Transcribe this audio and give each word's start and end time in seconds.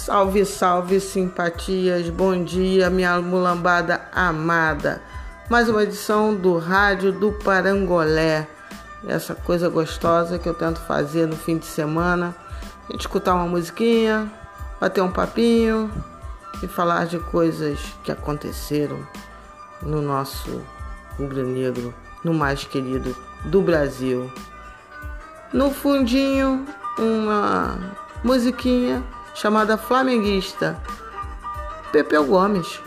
Salve, 0.00 0.46
salve, 0.46 0.98
simpatias, 0.98 2.08
bom 2.08 2.42
dia, 2.42 2.88
minha 2.88 3.20
mulambada 3.20 4.00
amada. 4.14 5.02
Mais 5.50 5.68
uma 5.68 5.82
edição 5.82 6.34
do 6.34 6.56
Rádio 6.56 7.12
do 7.12 7.32
Parangolé. 7.32 8.48
Essa 9.06 9.34
coisa 9.34 9.68
gostosa 9.68 10.38
que 10.38 10.48
eu 10.48 10.54
tento 10.54 10.80
fazer 10.80 11.26
no 11.26 11.36
fim 11.36 11.58
de 11.58 11.66
semana. 11.66 12.34
A 12.88 12.92
gente 12.92 13.02
escutar 13.02 13.34
uma 13.34 13.46
musiquinha, 13.46 14.32
bater 14.80 15.02
um 15.02 15.12
papinho 15.12 15.92
e 16.62 16.66
falar 16.66 17.04
de 17.04 17.18
coisas 17.18 17.78
que 18.02 18.10
aconteceram 18.10 19.06
no 19.82 20.00
nosso 20.00 20.62
rubro-negro, 21.18 21.94
no 22.24 22.32
mais 22.32 22.64
querido 22.64 23.14
do 23.44 23.60
Brasil. 23.60 24.32
No 25.52 25.70
fundinho, 25.70 26.66
uma 26.98 27.78
musiquinha 28.24 29.04
chamada 29.34 29.76
Flamenguista, 29.76 30.80
Pepeu 31.92 32.24
Gomes. 32.24 32.80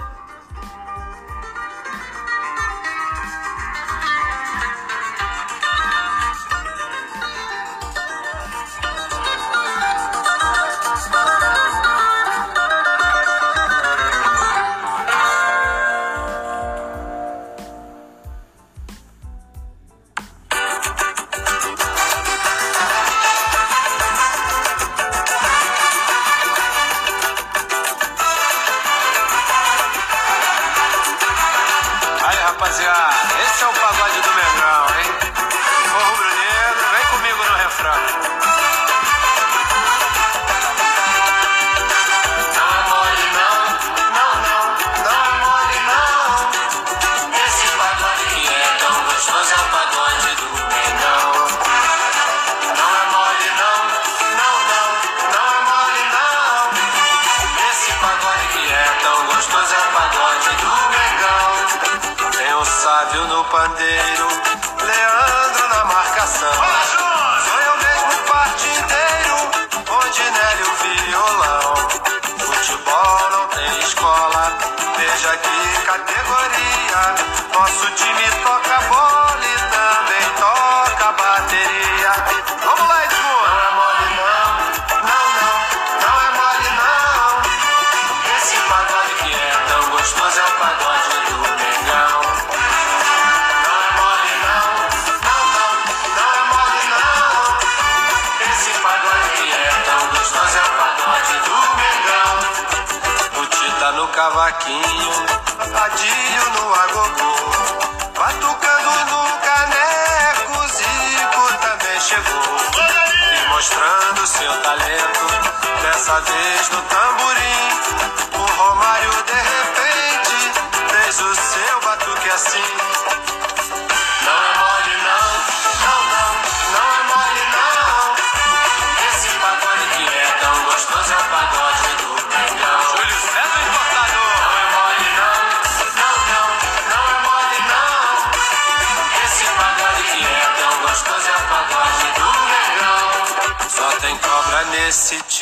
Nesse 116.21 117.72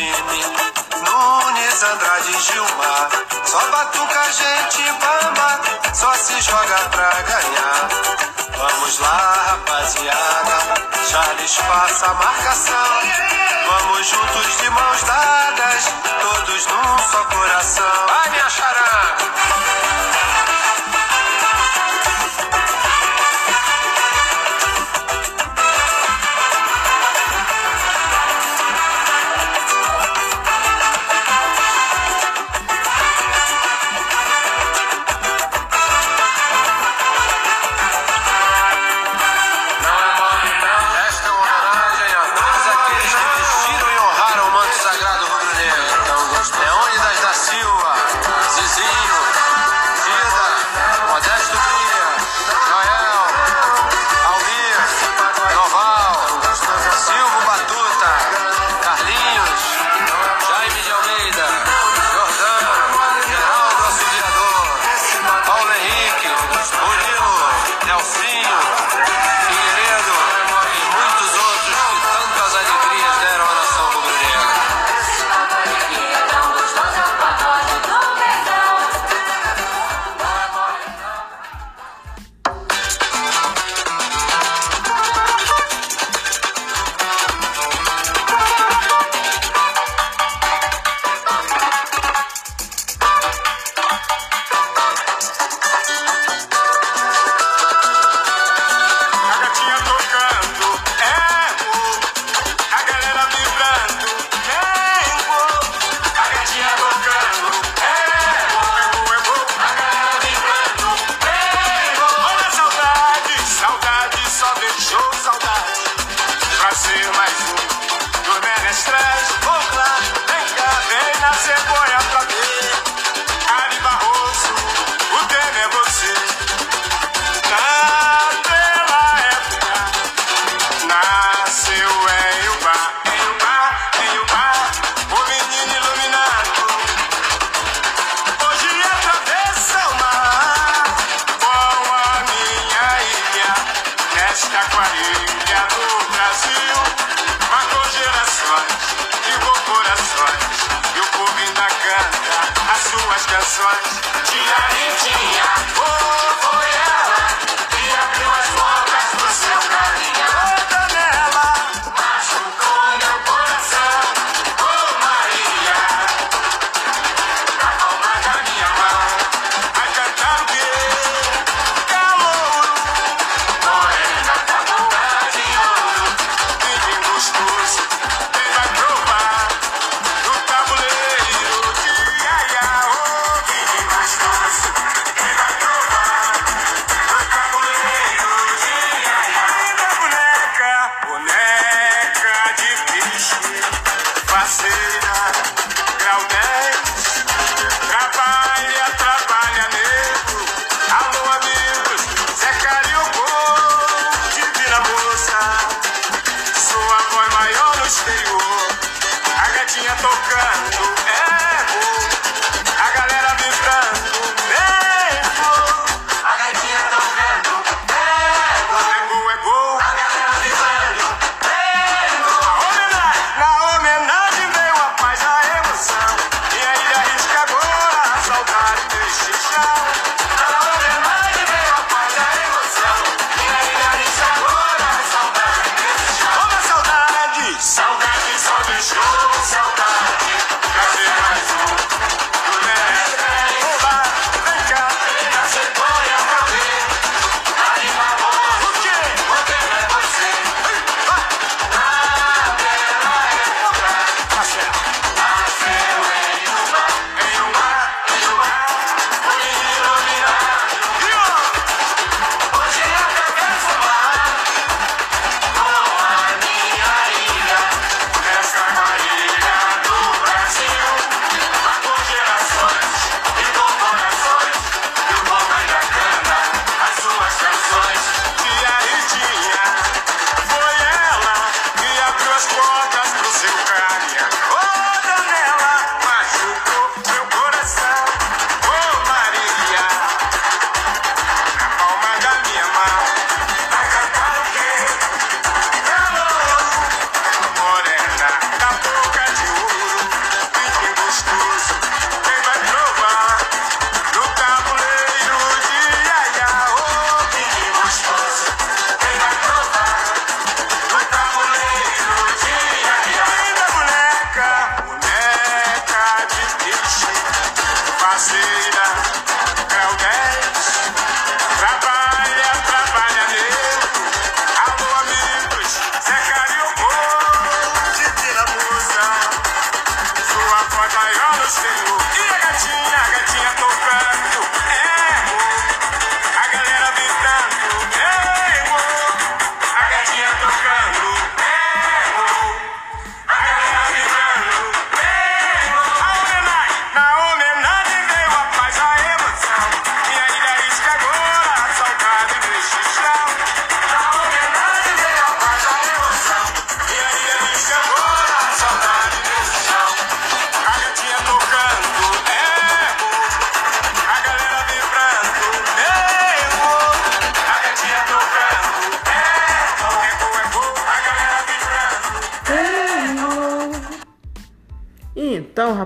Nunes, 0.10 1.84
Andrade, 1.84 2.34
Gilmar. 2.42 3.10
Só 3.46 3.60
batuca 3.70 4.32
gente 4.32 4.92
bamba, 4.94 5.62
só 5.94 6.12
se 6.16 6.42
joga 6.42 6.76
pra 6.90 7.12
ganhar. 7.22 7.90
Vamos 8.58 9.00
lá, 9.00 9.46
rapaziada. 9.48 10.82
Charles 11.08 11.56
faça 11.56 12.08
a 12.08 12.14
marcação. 12.16 13.02
Vamos 13.68 14.08
juntos 14.08 14.58
de 14.58 14.70
mãos 14.72 15.04
dadas, 15.04 15.86
todos 16.20 16.66
num 16.66 16.98
só 17.12 17.24
coração. 17.26 18.08
Vai, 18.08 18.30
minha 18.32 18.50
charanga! 18.50 19.81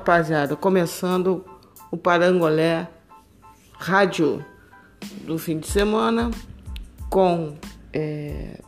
rapaziada, 0.06 0.56
começando 0.56 1.44
o 1.90 1.98
Parangolé 1.98 2.88
Rádio 3.74 4.46
do 5.26 5.40
fim 5.40 5.58
de 5.58 5.66
semana 5.66 6.30
com. 7.10 7.56
É... 7.92 8.60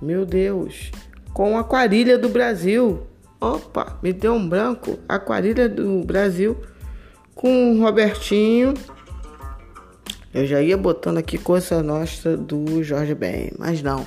Meu 0.00 0.24
Deus! 0.24 0.90
Com 1.34 1.58
Aquarilha 1.58 2.16
do 2.16 2.30
Brasil. 2.30 3.06
Opa, 3.38 3.98
me 4.02 4.14
deu 4.14 4.32
um 4.32 4.48
branco. 4.48 4.98
Aquarilha 5.06 5.68
do 5.68 6.02
Brasil 6.04 6.56
com 7.34 7.78
Robertinho. 7.82 8.72
Eu 10.32 10.46
já 10.46 10.62
ia 10.62 10.78
botando 10.78 11.18
aqui 11.18 11.36
Coisa 11.36 11.82
nossa 11.82 12.34
do 12.34 12.82
Jorge 12.82 13.14
Ben, 13.14 13.52
mas 13.58 13.82
não. 13.82 14.06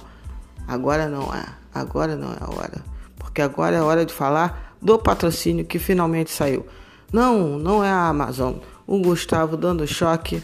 Agora 0.67 1.08
não 1.08 1.32
é. 1.32 1.46
Agora 1.72 2.15
não 2.15 2.32
é 2.34 2.38
a 2.41 2.50
hora. 2.50 2.84
Porque 3.20 3.39
agora 3.39 3.75
é 3.75 3.82
hora 3.84 4.03
de 4.03 4.12
falar 4.12 4.66
do 4.81 4.98
patrocínio 4.98 5.65
que 5.65 5.79
finalmente 5.79 6.31
saiu. 6.31 6.65
Não, 7.12 7.57
não 7.57 7.84
é 7.84 7.89
a 7.89 8.07
Amazon. 8.07 8.55
O 8.86 9.00
Gustavo 9.00 9.57
dando 9.57 9.88
choque. 9.88 10.41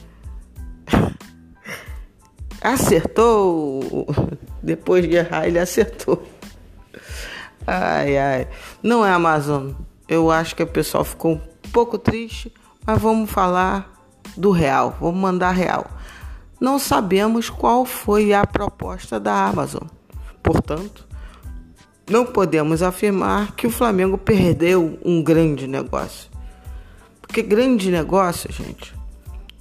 acertou! 2.62 4.08
Depois 4.62 5.08
de 5.08 5.16
errar, 5.16 5.48
ele 5.48 5.60
acertou. 5.60 6.24
Ai, 7.68 8.18
ai. 8.18 8.48
Não 8.82 9.06
é 9.06 9.12
a 9.12 9.16
Amazon. 9.16 9.72
Eu 10.08 10.32
acho 10.32 10.56
que 10.56 10.64
o 10.64 10.68
pessoal 10.68 11.04
ficou 11.04 11.34
um 11.34 11.42
pouco 11.72 11.98
triste, 11.98 12.54
mas 12.86 13.02
vamos 13.02 13.30
falar 13.30 13.94
do 14.36 14.52
real. 14.52 14.98
Vamos 15.00 15.20
mandar 15.20 15.52
real. 15.52 15.86
Não 16.60 16.80
sabemos 16.80 17.50
qual 17.50 17.86
foi 17.86 18.34
a 18.34 18.46
proposta 18.46 19.20
da 19.20 19.48
Amazon. 19.48 19.84
Portanto, 20.42 21.08
não 22.10 22.26
podemos 22.26 22.82
afirmar 22.82 23.56
que 23.56 23.68
o 23.68 23.72
Flamengo 23.72 24.18
perdeu 24.18 25.00
um 25.04 25.24
grande 25.24 25.68
negócio. 25.68 26.30
Porque 27.22 27.42
grande 27.42 27.90
negócio, 27.90 28.52
gente, 28.52 28.94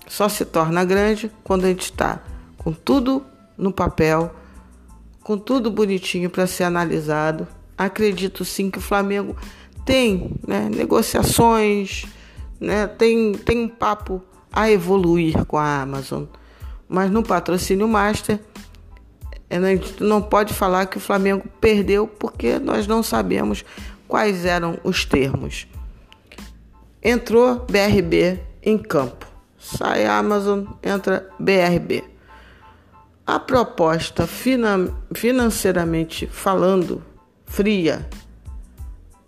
só 0.08 0.28
se 0.28 0.44
torna 0.44 0.84
grande 0.84 1.30
quando 1.42 1.64
a 1.64 1.68
gente 1.68 1.84
está 1.84 2.20
com 2.58 2.72
tudo 2.72 3.24
no 3.56 3.72
papel, 3.72 4.34
com 5.22 5.38
tudo 5.38 5.70
bonitinho 5.70 6.28
para 6.28 6.46
ser 6.46 6.64
analisado. 6.64 7.46
Acredito 7.78 8.44
sim 8.44 8.70
que 8.70 8.78
o 8.78 8.82
Flamengo 8.82 9.36
tem 9.84 10.32
né, 10.46 10.68
negociações, 10.68 12.04
né, 12.60 12.86
tem, 12.86 13.32
tem 13.32 13.64
um 13.64 13.68
papo 13.68 14.22
a 14.52 14.70
evoluir 14.70 15.44
com 15.46 15.56
a 15.56 15.82
Amazon. 15.82 16.24
Mas 16.88 17.10
no 17.10 17.22
patrocínio 17.22 17.88
Master 17.88 18.38
a 19.52 19.60
gente 19.60 20.02
não 20.02 20.22
pode 20.22 20.54
falar 20.54 20.86
que 20.86 20.96
o 20.96 21.00
Flamengo 21.00 21.44
perdeu 21.60 22.06
porque 22.06 22.58
nós 22.58 22.86
não 22.86 23.02
sabemos 23.02 23.64
quais 24.08 24.44
eram 24.44 24.78
os 24.82 25.04
termos. 25.04 25.66
Entrou 27.02 27.66
BRB 27.70 28.40
em 28.62 28.78
campo. 28.78 29.26
Sai 29.58 30.06
Amazon, 30.06 30.64
entra 30.82 31.28
BRB. 31.38 32.04
A 33.26 33.38
proposta 33.38 34.26
financeiramente 35.14 36.26
falando, 36.26 37.02
fria, 37.46 38.08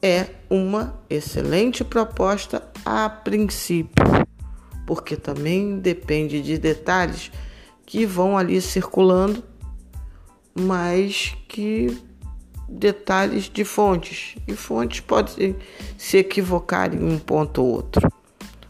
é 0.02 0.26
uma 0.50 1.00
excelente 1.08 1.82
proposta 1.82 2.62
a 2.84 3.08
princípio, 3.08 4.04
porque 4.86 5.16
também 5.16 5.78
depende 5.78 6.42
de 6.42 6.58
detalhes 6.58 7.30
que 7.86 8.04
vão 8.04 8.36
ali 8.36 8.60
circulando, 8.60 9.42
mas 10.54 11.36
que 11.48 12.00
detalhes 12.68 13.44
de 13.44 13.64
fontes 13.64 14.36
e 14.46 14.54
fontes 14.54 15.00
podem 15.00 15.56
se 15.98 16.18
equivocar 16.18 16.94
em 16.94 17.02
um 17.02 17.18
ponto 17.18 17.62
ou 17.62 17.68
outro. 17.68 18.08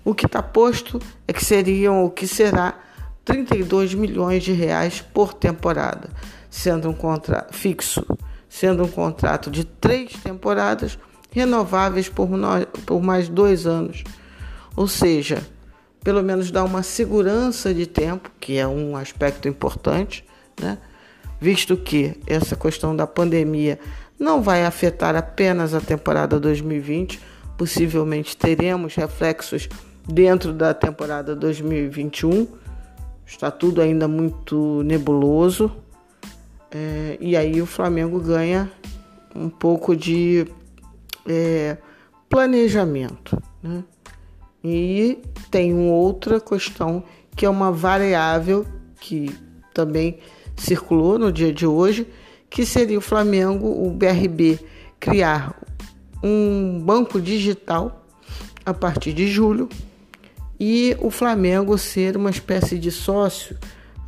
O 0.04 0.14
que 0.14 0.26
está 0.26 0.42
posto 0.42 0.98
é 1.26 1.32
que 1.32 1.44
seriam 1.44 2.04
o 2.04 2.10
que 2.10 2.26
será 2.26 2.78
32 3.24 3.94
milhões 3.94 4.42
de 4.42 4.52
reais 4.52 5.00
por 5.00 5.32
temporada, 5.32 6.10
sendo 6.50 6.90
um 6.90 6.94
contrato 6.94 7.54
fixo, 7.54 8.04
sendo 8.48 8.84
um 8.84 8.88
contrato 8.88 9.50
de 9.50 9.64
três 9.64 10.12
temporadas 10.12 10.98
renováveis 11.30 12.08
por, 12.08 12.28
por 12.84 13.02
mais 13.02 13.28
dois 13.28 13.66
anos. 13.66 14.04
Ou 14.76 14.86
seja, 14.86 15.42
pelo 16.02 16.22
menos 16.22 16.50
dá 16.50 16.62
uma 16.62 16.82
segurança 16.82 17.72
de 17.72 17.86
tempo, 17.86 18.30
que 18.38 18.58
é 18.58 18.66
um 18.66 18.94
aspecto 18.94 19.48
importante, 19.48 20.24
né? 20.60 20.78
Visto 21.44 21.76
que 21.76 22.16
essa 22.26 22.56
questão 22.56 22.96
da 22.96 23.06
pandemia 23.06 23.78
não 24.18 24.40
vai 24.40 24.64
afetar 24.64 25.14
apenas 25.14 25.74
a 25.74 25.80
temporada 25.80 26.40
2020, 26.40 27.20
possivelmente 27.58 28.34
teremos 28.34 28.94
reflexos 28.94 29.68
dentro 30.08 30.54
da 30.54 30.72
temporada 30.72 31.36
2021. 31.36 32.48
Está 33.26 33.50
tudo 33.50 33.82
ainda 33.82 34.08
muito 34.08 34.82
nebuloso. 34.84 35.70
É, 36.70 37.18
e 37.20 37.36
aí 37.36 37.60
o 37.60 37.66
Flamengo 37.66 38.18
ganha 38.20 38.72
um 39.36 39.50
pouco 39.50 39.94
de 39.94 40.46
é, 41.28 41.76
planejamento. 42.26 43.38
Né? 43.62 43.84
E 44.64 45.18
tem 45.50 45.74
outra 45.90 46.40
questão 46.40 47.04
que 47.36 47.44
é 47.44 47.50
uma 47.50 47.70
variável 47.70 48.64
que 48.98 49.36
também 49.74 50.20
circulou 50.56 51.18
no 51.18 51.32
dia 51.32 51.52
de 51.52 51.66
hoje, 51.66 52.06
que 52.48 52.64
seria 52.64 52.98
o 52.98 53.00
Flamengo, 53.00 53.66
o 53.66 53.90
BRB, 53.90 54.58
criar 55.00 55.60
um 56.22 56.80
banco 56.80 57.20
digital 57.20 58.06
a 58.64 58.72
partir 58.72 59.12
de 59.12 59.26
julho 59.28 59.68
e 60.58 60.96
o 61.00 61.10
Flamengo 61.10 61.76
ser 61.76 62.16
uma 62.16 62.30
espécie 62.30 62.78
de 62.78 62.90
sócio, 62.90 63.56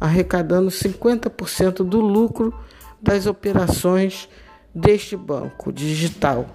arrecadando 0.00 0.70
50% 0.70 1.84
do 1.84 2.00
lucro 2.00 2.54
das 3.02 3.26
operações 3.26 4.28
deste 4.74 5.16
banco 5.16 5.72
digital. 5.72 6.46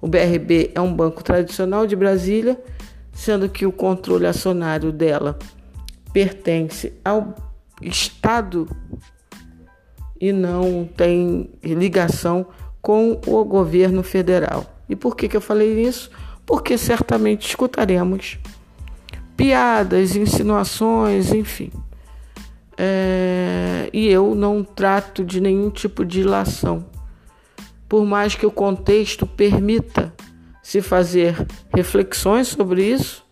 O 0.00 0.08
BRB 0.08 0.72
é 0.74 0.80
um 0.80 0.94
banco 0.94 1.22
tradicional 1.22 1.86
de 1.86 1.96
Brasília, 1.96 2.60
sendo 3.12 3.48
que 3.48 3.66
o 3.66 3.72
controle 3.72 4.26
acionário 4.26 4.92
dela 4.92 5.38
pertence 6.12 6.92
ao 7.04 7.34
Estado 7.82 8.68
e 10.20 10.32
não 10.32 10.88
tem 10.96 11.50
ligação 11.62 12.46
com 12.80 13.20
o 13.26 13.44
governo 13.44 14.02
federal. 14.02 14.66
E 14.88 14.96
por 14.96 15.16
que, 15.16 15.28
que 15.28 15.36
eu 15.36 15.40
falei 15.40 15.82
isso? 15.82 16.10
Porque 16.46 16.78
certamente 16.78 17.48
escutaremos 17.48 18.38
piadas, 19.36 20.16
insinuações, 20.16 21.32
enfim. 21.32 21.70
É, 22.76 23.90
e 23.92 24.06
eu 24.06 24.34
não 24.34 24.62
trato 24.62 25.24
de 25.24 25.40
nenhum 25.40 25.68
tipo 25.70 26.04
de 26.04 26.20
ilação 26.20 26.86
por 27.88 28.04
mais 28.04 28.34
que 28.34 28.44
o 28.44 28.50
contexto 28.50 29.26
permita 29.26 30.12
se 30.62 30.82
fazer 30.82 31.46
reflexões 31.74 32.48
sobre 32.48 32.84
isso, 32.84 33.24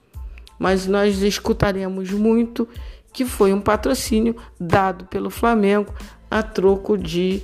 mas 0.58 0.86
nós 0.86 1.20
escutaremos 1.20 2.10
muito 2.10 2.66
que 3.12 3.26
foi 3.26 3.52
um 3.52 3.60
patrocínio 3.60 4.34
dado 4.58 5.04
pelo 5.06 5.28
Flamengo 5.28 5.92
a 6.30 6.42
troco 6.42 6.96
de 6.96 7.42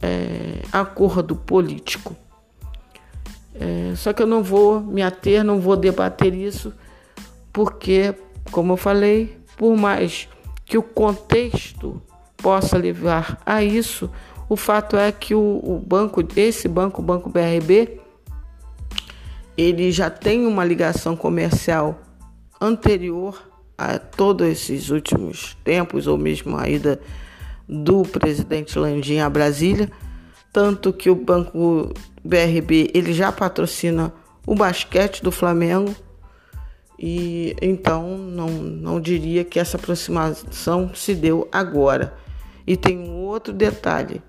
é, 0.00 0.62
acordo 0.72 1.36
político. 1.36 2.16
É, 3.54 3.92
só 3.96 4.12
que 4.12 4.22
eu 4.22 4.26
não 4.26 4.42
vou 4.42 4.80
me 4.80 5.02
ater, 5.02 5.44
não 5.44 5.60
vou 5.60 5.76
debater 5.76 6.34
isso, 6.34 6.72
porque, 7.52 8.14
como 8.50 8.72
eu 8.72 8.76
falei, 8.76 9.38
por 9.56 9.76
mais 9.76 10.28
que 10.64 10.78
o 10.78 10.82
contexto 10.82 12.00
possa 12.36 12.78
levar 12.78 13.40
a 13.44 13.62
isso, 13.62 14.10
o 14.48 14.56
fato 14.56 14.96
é 14.96 15.12
que 15.12 15.34
o, 15.34 15.60
o 15.62 15.78
banco, 15.78 16.24
esse 16.36 16.66
banco, 16.66 17.02
o 17.02 17.04
Banco 17.04 17.28
BRB, 17.28 18.00
ele 19.56 19.92
já 19.92 20.08
tem 20.08 20.46
uma 20.46 20.64
ligação 20.64 21.14
comercial 21.14 22.00
anterior 22.60 23.50
a 23.76 23.98
todos 23.98 24.46
esses 24.46 24.90
últimos 24.90 25.56
tempos, 25.62 26.06
ou 26.06 26.16
mesmo 26.16 26.56
a 26.56 26.68
ida 26.68 27.00
do 27.70 28.02
presidente 28.02 28.76
Landim 28.76 29.20
a 29.20 29.30
Brasília, 29.30 29.88
tanto 30.52 30.92
que 30.92 31.08
o 31.08 31.14
Banco 31.14 31.94
BRB 32.24 32.90
ele 32.92 33.12
já 33.12 33.30
patrocina 33.30 34.12
o 34.44 34.56
basquete 34.56 35.22
do 35.22 35.30
Flamengo. 35.30 35.94
E 36.98 37.54
então 37.62 38.18
não, 38.18 38.48
não 38.48 39.00
diria 39.00 39.44
que 39.44 39.60
essa 39.60 39.76
aproximação 39.76 40.90
se 40.92 41.14
deu 41.14 41.48
agora. 41.52 42.12
E 42.66 42.76
tem 42.76 42.98
um 42.98 43.24
outro 43.24 43.52
detalhe: 43.52 44.20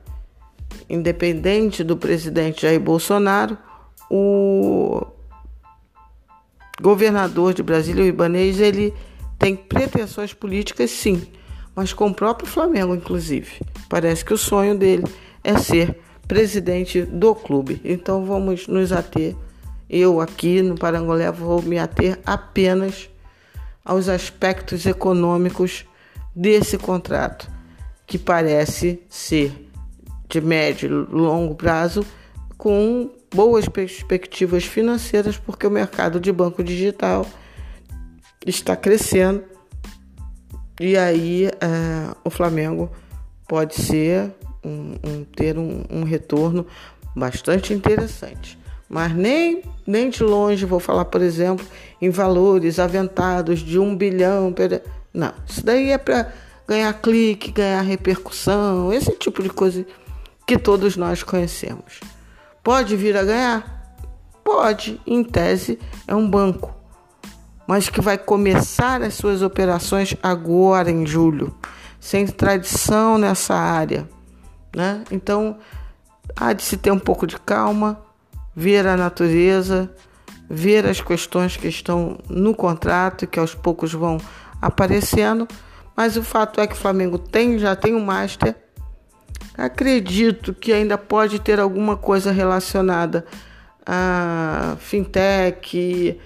independente 0.88 1.83
do 1.83 1.98
presidente 1.98 2.62
Jair 2.62 2.79
Bolsonaro, 2.79 3.57
o 4.10 5.01
governador 6.79 7.55
de 7.55 7.63
Brasília, 7.63 8.03
o 8.03 8.07
Ibanez, 8.07 8.60
ele 8.60 8.93
tem 9.38 9.55
pretensões 9.55 10.31
políticas 10.31 10.91
sim, 10.91 11.27
mas 11.75 11.93
com 11.93 12.07
o 12.07 12.13
próprio 12.13 12.47
Flamengo, 12.49 12.95
inclusive. 12.95 13.61
Parece 13.87 14.23
que 14.23 14.33
o 14.33 14.37
sonho 14.37 14.77
dele 14.77 15.05
é 15.43 15.57
ser 15.57 15.99
presidente 16.27 17.01
do 17.01 17.35
clube. 17.35 17.81
Então 17.83 18.25
vamos 18.25 18.67
nos 18.67 18.91
ater. 18.91 19.35
Eu 19.89 20.21
aqui 20.21 20.61
no 20.61 20.77
Parangolé 20.77 21.29
vou 21.31 21.61
me 21.61 21.77
ater 21.77 22.19
apenas 22.25 23.09
aos 23.83 24.07
aspectos 24.07 24.85
econômicos 24.85 25.85
desse 26.35 26.77
contrato, 26.77 27.49
que 28.07 28.17
parece 28.17 29.01
ser 29.09 29.69
de 30.29 30.39
médio 30.39 30.87
e 30.87 31.13
longo 31.13 31.55
prazo 31.55 32.05
com 32.57 33.11
boas 33.33 33.67
perspectivas 33.67 34.63
financeiras, 34.63 35.37
porque 35.37 35.67
o 35.67 35.71
mercado 35.71 36.19
de 36.19 36.31
banco 36.31 36.63
digital 36.63 37.25
está 38.45 38.75
crescendo 38.75 39.43
e 40.88 40.97
aí 40.97 41.45
é, 41.45 42.15
o 42.23 42.29
Flamengo 42.29 42.89
pode 43.47 43.75
ser 43.75 44.31
um, 44.63 44.95
um 45.03 45.23
ter 45.23 45.57
um, 45.57 45.83
um, 45.89 46.03
retorno 46.03 46.65
bastante 47.15 47.73
interessante. 47.73 48.57
Mas 48.89 49.13
nem, 49.13 49.63
nem 49.85 50.09
de 50.09 50.23
longe 50.23 50.65
vou 50.65 50.79
falar, 50.79 51.05
por 51.05 51.21
exemplo, 51.21 51.65
em 52.01 52.09
valores 52.09 52.79
aventados 52.79 53.59
de 53.59 53.79
um 53.79 53.95
bilhão. 53.95 54.53
Não, 55.13 55.33
isso 55.47 55.65
daí 55.65 55.91
é 55.91 55.97
para 55.97 56.31
ganhar 56.67 56.93
clique, 56.93 57.51
ganhar 57.51 57.81
repercussão, 57.81 58.91
esse 58.91 59.11
tipo 59.11 59.43
de 59.43 59.50
coisa 59.50 59.85
que 60.45 60.57
todos 60.57 60.97
nós 60.97 61.23
conhecemos. 61.23 62.00
Pode 62.63 62.95
vir 62.95 63.15
a 63.17 63.23
ganhar? 63.23 63.95
Pode, 64.43 65.00
em 65.05 65.23
tese, 65.23 65.79
é 66.07 66.15
um 66.15 66.29
banco, 66.29 66.73
mas 67.68 67.89
que 67.89 68.01
vai 68.01 68.18
começar 68.18 69.01
as 69.01 69.13
suas 69.13 69.41
operações 69.41 70.15
agora 70.22 70.89
em 70.89 71.06
julho, 71.06 71.56
sem 72.00 72.25
tradição 72.25 73.18
nessa 73.18 73.56
área, 73.56 74.08
né? 74.75 75.03
Então, 75.12 75.58
há 76.36 76.53
de 76.53 76.63
se 76.63 76.77
ter 76.77 76.91
um 76.91 77.00
pouco 77.00 77.27
de 77.27 77.39
calma, 77.39 78.01
ver 78.56 78.88
a 78.88 78.98
natureza, 78.98 79.89
ver 80.50 80.86
as 80.86 81.00
questões 81.00 81.56
que 81.56 81.68
estão 81.68 82.18
no 82.30 82.53
contrato 82.53 83.27
que 83.27 83.39
aos 83.39 83.56
poucos 83.56 83.94
vão 83.94 84.18
aparecendo, 84.62 85.48
mas 85.96 86.18
o 86.18 86.24
fato 86.24 86.60
é 86.60 86.68
que 86.68 86.74
o 86.74 86.77
Flamengo 86.77 87.18
tem 87.18 87.58
já 87.58 87.75
tem 87.75 87.96
um 87.96 88.03
master 88.03 88.56
acredito 89.58 90.53
que 90.53 90.72
ainda 90.72 90.98
pode 90.98 91.39
ter 91.39 91.60
alguma 91.60 91.98
coisa 91.98 92.32
relacionada 92.32 93.25
a 93.86 94.75
fintech, 94.80 96.20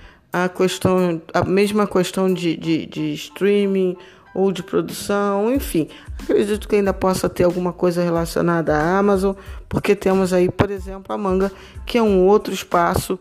a 0.44 0.50
questão, 0.50 1.22
a 1.34 1.46
mesma 1.46 1.88
questão 1.88 2.34
de, 2.34 2.58
de, 2.58 2.86
de 2.86 3.14
streaming 3.14 3.96
ou 4.34 4.52
de 4.52 4.62
produção, 4.62 5.50
enfim. 5.54 5.88
Acredito 6.22 6.68
que 6.68 6.76
ainda 6.76 6.94
possa 6.94 7.30
ter 7.30 7.46
alguma 7.46 7.72
coisa 7.72 8.04
relacionada 8.04 8.76
à 8.76 8.98
Amazon, 8.98 9.34
porque 9.70 9.96
temos 9.96 10.34
aí, 10.34 10.52
por 10.52 10.70
exemplo, 10.70 11.16
a 11.16 11.18
manga, 11.18 11.50
que 11.86 11.98
é 11.98 12.04
um 12.04 12.26
outro 12.26 12.54
espaço 12.54 13.18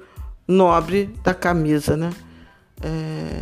nobre 0.47 1.09
da 1.23 1.33
camisa, 1.33 1.97
né? 1.97 2.11
É, 2.83 3.39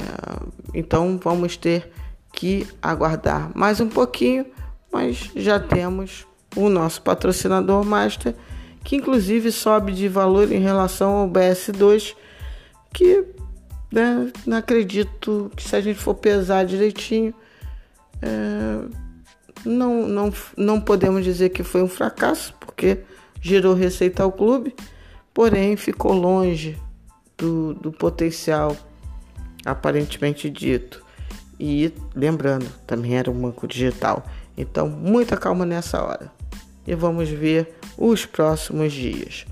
então 0.75 1.19
vamos 1.23 1.57
ter 1.57 1.91
que 2.31 2.67
aguardar 2.83 3.50
mais 3.55 3.81
um 3.81 3.88
pouquinho, 3.88 4.45
mas 4.93 5.31
já 5.35 5.59
temos 5.59 6.26
o 6.55 6.69
nosso 6.69 7.00
patrocinador 7.00 7.87
master, 7.87 8.35
que 8.85 8.97
inclusive 8.97 9.50
sobe 9.50 9.93
de 9.93 10.09
valor 10.09 10.52
em 10.52 10.61
relação 10.61 11.17
ao 11.17 11.29
BS2, 11.29 12.14
que 12.93 13.41
né, 13.92 14.32
não 14.46 14.56
acredito 14.56 15.50
que 15.54 15.62
se 15.62 15.76
a 15.76 15.80
gente 15.80 15.99
for 15.99 16.14
pesar 16.14 16.64
direitinho, 16.64 17.34
é, 18.22 18.88
não, 19.64 20.08
não, 20.08 20.32
não 20.56 20.80
podemos 20.80 21.22
dizer 21.25 21.50
que 21.50 21.62
foi 21.62 21.82
um 21.82 21.88
fracasso, 21.88 22.54
porque 22.58 23.00
gerou 23.40 23.75
receita 23.75 24.22
ao 24.22 24.32
clube, 24.32 24.75
porém 25.34 25.76
ficou 25.76 26.12
longe 26.12 26.78
do, 27.37 27.75
do 27.75 27.92
potencial 27.92 28.76
aparentemente 29.64 30.49
dito. 30.49 31.04
E 31.61 31.92
lembrando, 32.14 32.66
também 32.87 33.16
era 33.16 33.30
um 33.30 33.40
banco 33.40 33.68
digital. 33.68 34.25
Então, 34.56 34.88
muita 34.88 35.37
calma 35.37 35.64
nessa 35.64 36.02
hora. 36.02 36.32
E 36.87 36.94
vamos 36.94 37.28
ver 37.28 37.76
os 37.96 38.26
próximos 38.26 38.92
dias. 38.92 39.46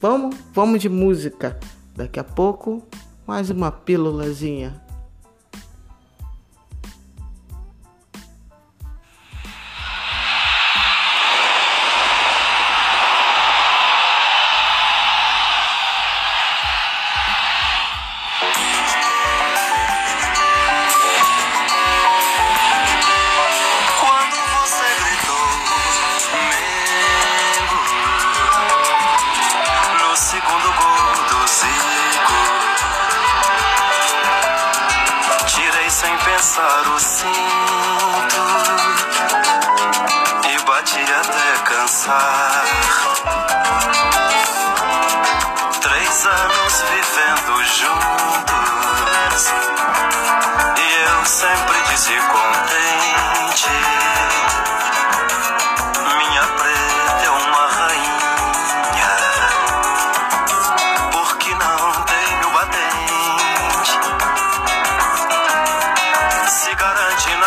Vamos? 0.00 0.36
Vamos 0.52 0.80
de 0.80 0.88
música. 0.88 1.58
Daqui 1.96 2.20
a 2.20 2.24
pouco, 2.24 2.86
mais 3.30 3.48
uma 3.48 3.70
pílulazinha 3.70 4.74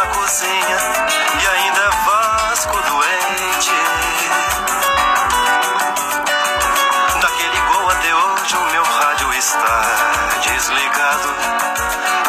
cozinha 0.08 0.78
e 1.42 1.48
ainda 1.48 1.82
é 1.82 1.90
Vasco 2.06 2.78
doente. 2.82 3.72
Daquele 7.22 7.60
gol 7.62 7.90
até 7.90 8.16
hoje 8.16 8.56
o 8.58 8.66
meu 8.72 8.84
rádio 8.84 9.34
está 9.34 9.82
desligado, 10.42 11.36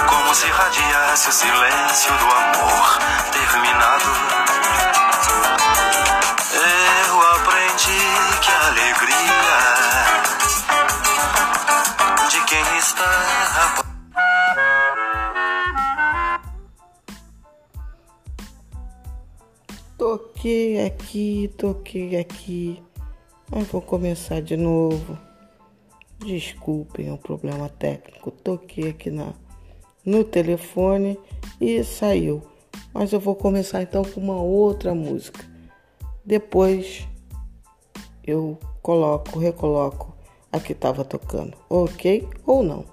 como 0.07 0.35
se 0.35 0.47
radiasse 0.47 1.29
o 1.29 1.33
silêncio 1.33 2.13
do 2.19 2.31
amor 2.31 2.99
terminado. 3.33 4.24
Toquei 20.45 20.85
aqui, 20.85 21.51
toquei 21.57 22.17
aqui. 22.19 22.83
Mas 23.51 23.67
vou 23.69 23.81
começar 23.81 24.43
de 24.43 24.59
novo. 24.59 25.17
Desculpem 26.19 27.11
o 27.11 27.17
problema 27.17 27.71
técnico. 27.71 28.31
Toquei 28.31 28.91
aqui 28.91 29.09
na, 29.09 29.33
no 30.05 30.23
telefone 30.23 31.19
e 31.59 31.83
saiu. 31.83 32.43
Mas 32.93 33.11
eu 33.15 33.21
vou 33.21 33.35
começar 33.35 33.81
então 33.81 34.05
com 34.05 34.21
uma 34.21 34.37
outra 34.37 34.95
música. 34.95 35.43
Depois 36.23 37.09
eu 38.23 38.59
coloco, 38.83 39.39
recoloco 39.39 40.15
a 40.53 40.61
que 40.61 40.73
estava 40.73 41.07
tocando. 41.07 41.57
Ok 41.71 42.29
ou 42.45 42.63
não? 42.63 42.85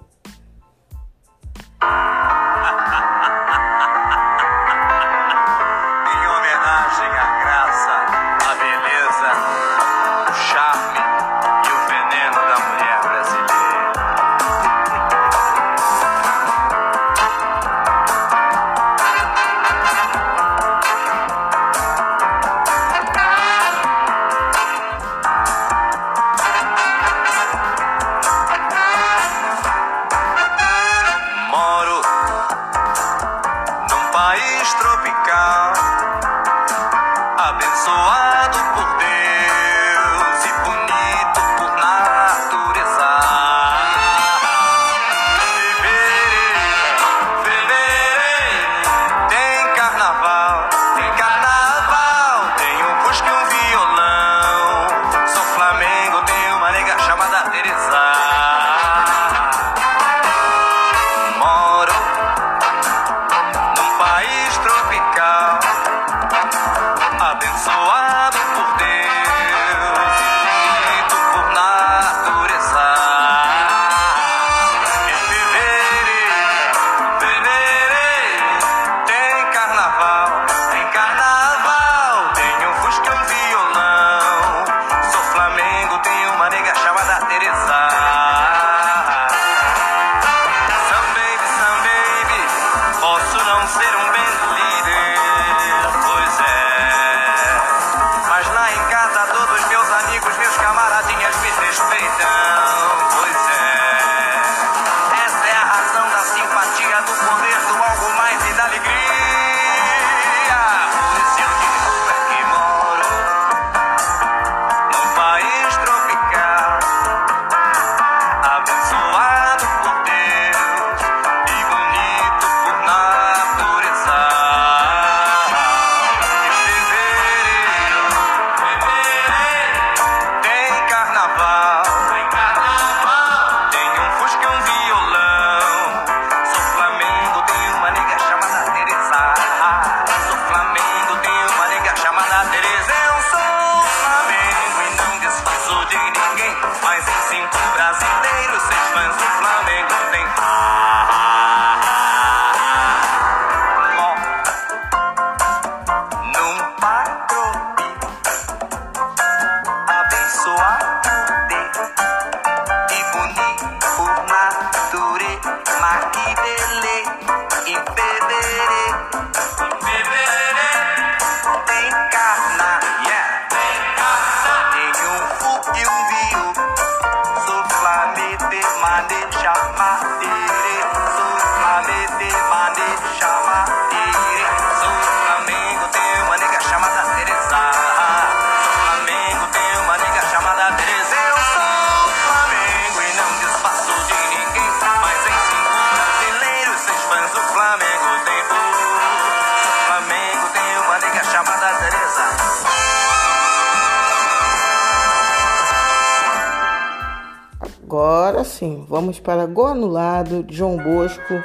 Vamos 208.92 209.18
para 209.18 209.46
gol 209.46 209.68
anulado 209.68 210.42
de 210.42 210.54
João 210.54 210.76
Bosco. 210.76 211.42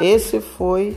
Esse 0.00 0.40
foi 0.40 0.96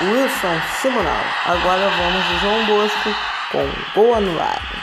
Wilson 0.00 0.60
Simonal. 0.80 1.24
Agora 1.44 1.90
vamos 1.90 2.26
de 2.26 2.38
João 2.38 2.66
Bosco 2.66 3.10
com 3.52 4.00
gol 4.00 4.14
anulado. 4.14 4.77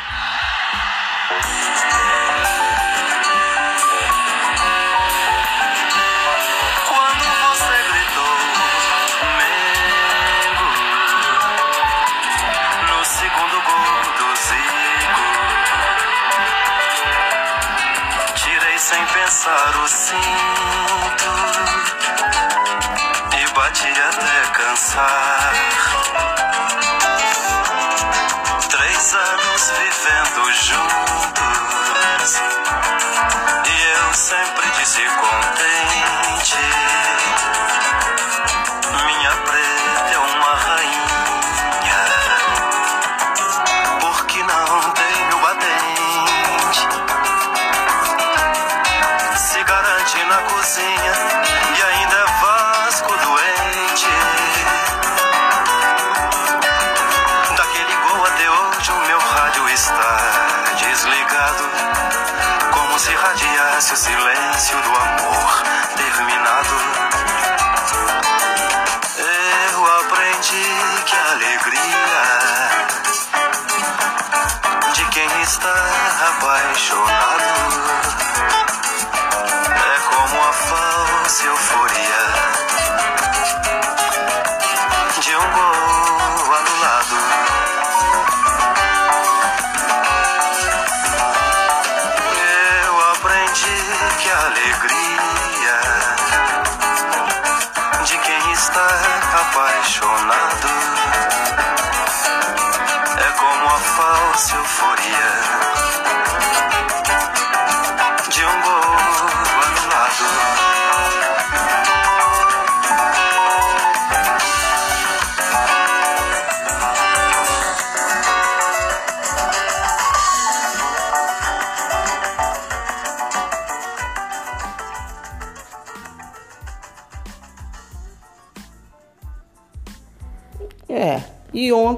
Passar 19.85 19.85
o 19.85 19.87
cinto 19.87 21.29
e 23.37 23.53
bati 23.53 23.87
até 23.87 24.47
cansar. 24.53 25.53
Três 28.69 29.13
anos 29.13 29.71
vivendo 29.77 30.53
juntos 30.53 31.24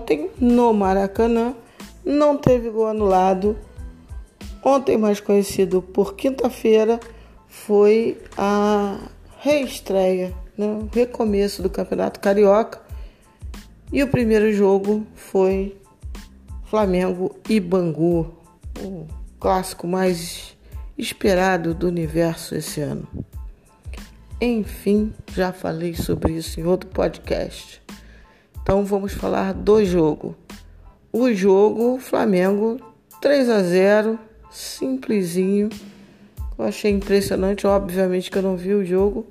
ontem 0.07 0.31
no 0.39 0.71
Maracanã 0.73 1.53
não 2.05 2.37
teve 2.37 2.69
gol 2.69 2.87
anulado. 2.87 3.57
Ontem, 4.63 4.97
mais 4.97 5.19
conhecido 5.19 5.81
por 5.81 6.15
quinta-feira, 6.15 6.99
foi 7.47 8.17
a 8.37 9.09
reestreia, 9.39 10.33
né? 10.57 10.65
o 10.65 10.89
recomeço 10.93 11.61
do 11.61 11.69
Campeonato 11.69 12.21
Carioca. 12.21 12.81
E 13.91 14.01
o 14.01 14.07
primeiro 14.07 14.51
jogo 14.53 15.05
foi 15.13 15.77
Flamengo 16.65 17.35
e 17.49 17.59
Bangu, 17.59 18.33
o 18.79 19.05
clássico 19.39 19.87
mais 19.87 20.55
esperado 20.97 21.73
do 21.73 21.87
universo 21.87 22.55
esse 22.55 22.79
ano. 22.79 23.07
Enfim, 24.39 25.13
já 25.33 25.51
falei 25.51 25.95
sobre 25.95 26.33
isso 26.33 26.59
em 26.59 26.65
outro 26.65 26.89
podcast. 26.89 27.81
Então 28.67 28.83
vamos 28.83 29.13
falar 29.13 29.53
do 29.53 29.85
jogo. 29.85 30.35
O 31.13 31.31
jogo, 31.33 31.97
Flamengo 31.99 32.77
3 33.21 33.49
a 33.49 33.63
0, 33.63 34.19
simplesinho. 34.51 35.69
Eu 36.59 36.65
achei 36.65 36.91
impressionante, 36.91 37.65
obviamente 37.65 38.29
que 38.29 38.37
eu 38.37 38.41
não 38.41 38.57
vi 38.57 38.73
o 38.73 38.85
jogo. 38.85 39.25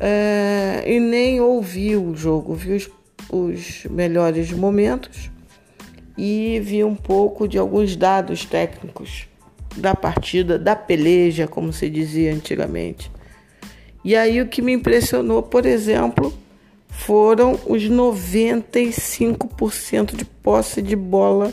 É, 0.00 0.82
e 0.86 0.98
nem 0.98 1.42
ouvi 1.42 1.94
o 1.94 2.16
jogo, 2.16 2.54
vi 2.54 2.72
os, 2.72 2.90
os 3.30 3.84
melhores 3.90 4.50
momentos 4.50 5.30
e 6.16 6.58
vi 6.64 6.82
um 6.82 6.94
pouco 6.94 7.46
de 7.46 7.58
alguns 7.58 7.96
dados 7.96 8.46
técnicos 8.46 9.28
da 9.76 9.94
partida, 9.94 10.58
da 10.58 10.74
peleja, 10.74 11.46
como 11.46 11.70
se 11.70 11.90
dizia 11.90 12.32
antigamente. 12.32 13.12
E 14.02 14.16
aí 14.16 14.40
o 14.40 14.48
que 14.48 14.62
me 14.62 14.72
impressionou, 14.72 15.42
por 15.42 15.66
exemplo, 15.66 16.32
foram 16.92 17.58
os 17.66 17.82
95% 17.82 20.14
de 20.14 20.24
posse 20.24 20.80
de 20.82 20.94
bola 20.94 21.52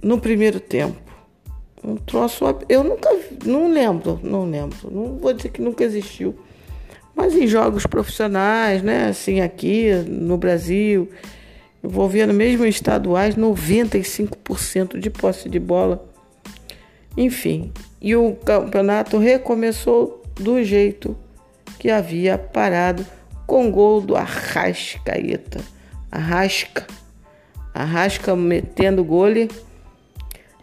no 0.00 0.18
primeiro 0.18 0.58
tempo. 0.60 0.96
Um 1.84 1.96
troço. 1.96 2.44
Eu 2.68 2.84
nunca. 2.84 3.08
Não 3.44 3.70
lembro, 3.70 4.18
não 4.22 4.48
lembro. 4.48 4.90
Não 4.90 5.18
vou 5.18 5.32
dizer 5.32 5.48
que 5.50 5.60
nunca 5.60 5.82
existiu. 5.84 6.34
Mas 7.14 7.34
em 7.34 7.46
jogos 7.46 7.84
profissionais, 7.86 8.82
né? 8.82 9.08
Assim, 9.08 9.40
aqui 9.40 9.90
no 10.06 10.38
Brasil, 10.38 11.10
envolvendo 11.82 12.32
mesmo 12.32 12.64
estaduais, 12.64 13.34
95% 13.34 14.98
de 14.98 15.10
posse 15.10 15.48
de 15.48 15.58
bola. 15.58 16.08
Enfim, 17.16 17.72
e 18.00 18.14
o 18.14 18.34
campeonato 18.34 19.18
recomeçou 19.18 20.22
do 20.34 20.62
jeito 20.62 21.16
que 21.78 21.90
havia 21.90 22.38
parado 22.38 23.04
com 23.46 23.70
gol 23.70 24.00
do 24.00 24.16
Arrascaeta. 24.16 25.60
Arrasca. 26.10 26.86
Arrasca 27.72 28.34
metendo 28.34 29.04
gole. 29.04 29.48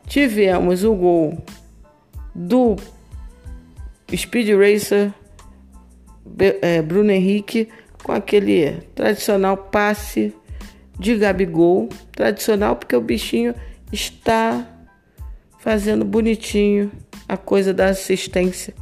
Tivemos 0.07 0.83
o 0.83 0.93
gol 0.93 1.43
do 2.35 2.75
Speed 4.15 4.49
Racer 4.49 5.13
é, 6.61 6.81
Bruno 6.81 7.11
Henrique 7.11 7.69
com 8.03 8.11
aquele 8.11 8.81
tradicional 8.95 9.55
passe 9.55 10.33
de 10.99 11.15
Gabigol. 11.15 11.89
Tradicional 12.11 12.75
porque 12.75 12.95
o 12.95 13.01
bichinho 13.01 13.55
está 13.91 14.67
fazendo 15.59 16.03
bonitinho 16.03 16.91
a 17.27 17.37
coisa 17.37 17.73
da 17.73 17.87
assistência 17.87 18.73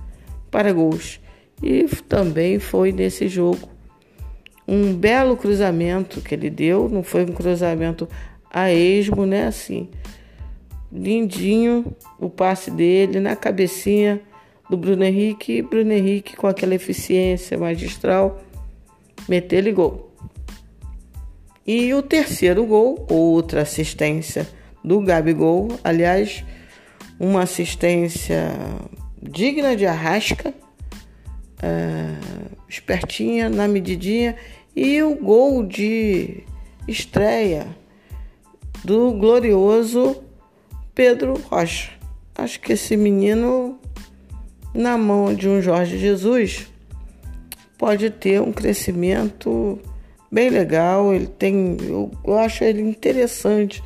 para 0.50 0.74
gols. 0.74 1.20
E 1.62 1.86
também 2.08 2.58
foi 2.58 2.92
nesse 2.92 3.28
jogo 3.28 3.71
um 4.68 4.94
belo 4.94 5.36
cruzamento 5.36 6.22
que 6.22 6.36
ele 6.36 6.50
deu, 6.50 6.88
não 6.90 7.04
foi 7.04 7.24
um 7.24 7.34
cruzamento 7.34 8.08
a 8.50 8.72
esmo, 8.72 9.26
né? 9.26 9.48
Assim, 9.48 9.90
lindinho 10.92 11.96
o 12.20 12.30
passe 12.30 12.70
dele 12.70 13.20
na 13.20 13.36
cabecinha 13.36 14.22
do 14.70 14.78
Bruno 14.78 15.04
Henrique, 15.04 15.58
e 15.58 15.62
Bruno 15.62 15.92
Henrique 15.92 16.36
com 16.36 16.48
aquela 16.48 16.76
eficiência 16.76 17.58
magistral, 17.58 18.42
meteu-lhe 19.28 19.72
gol. 19.72 20.12
E 21.66 21.94
o 21.94 22.02
terceiro 22.02 22.66
gol, 22.66 23.06
outra 23.10 23.62
assistência 23.62 24.48
do 24.84 25.00
Gabigol, 25.02 25.68
aliás, 25.84 26.44
uma 27.20 27.44
assistência 27.44 28.52
digna 29.22 29.76
de 29.76 29.86
arrasca, 29.86 30.54
é, 31.62 32.16
espertinha, 32.72 33.50
na 33.50 33.68
medidinha, 33.68 34.36
e 34.74 35.04
o 35.04 35.16
gol 35.16 35.66
de 35.66 36.44
estreia 36.88 37.68
do 38.84 39.12
glorioso 39.12 40.24
Pedro 40.96 41.34
Rocha. 41.50 41.92
acho 42.36 42.60
que 42.62 42.74
esse 42.74 42.96
menino, 42.96 43.78
na 44.74 44.98
mão 44.98 45.34
de 45.34 45.50
um 45.50 45.62
Jorge 45.62 45.98
Jesus, 45.98 46.68
pode 47.78 48.10
ter 48.10 48.42
um 48.42 48.54
crescimento 48.54 49.78
bem 50.32 50.50
legal. 50.50 51.14
Ele 51.14 51.28
tem, 51.28 51.78
eu, 51.82 52.10
eu 52.26 52.38
acho 52.40 52.64
ele 52.64 52.82
interessante. 52.82 53.84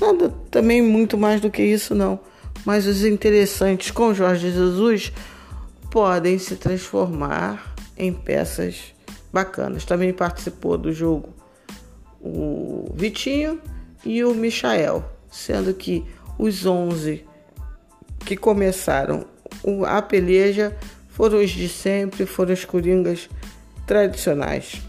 Nada 0.00 0.30
também 0.50 0.82
muito 0.82 1.16
mais 1.16 1.40
do 1.40 1.50
que 1.50 1.62
isso, 1.62 1.94
não. 1.94 2.18
Mas 2.64 2.86
os 2.86 3.04
interessantes 3.04 3.92
com 3.92 4.12
Jorge 4.12 4.50
Jesus 4.50 5.12
podem 5.90 6.38
se 6.38 6.56
transformar 6.56 7.75
em 7.96 8.12
peças 8.12 8.94
bacanas. 9.32 9.84
Também 9.84 10.12
participou 10.12 10.76
do 10.76 10.92
jogo 10.92 11.34
o 12.20 12.92
Vitinho 12.94 13.60
e 14.04 14.24
o 14.24 14.34
Michael, 14.34 15.04
sendo 15.30 15.72
que 15.74 16.04
os 16.38 16.66
11 16.66 17.24
que 18.24 18.36
começaram 18.36 19.26
a 19.86 20.02
peleja 20.02 20.76
foram 21.08 21.38
os 21.42 21.50
de 21.50 21.68
sempre, 21.68 22.26
foram 22.26 22.52
os 22.52 22.64
coringas 22.64 23.28
tradicionais. 23.86 24.82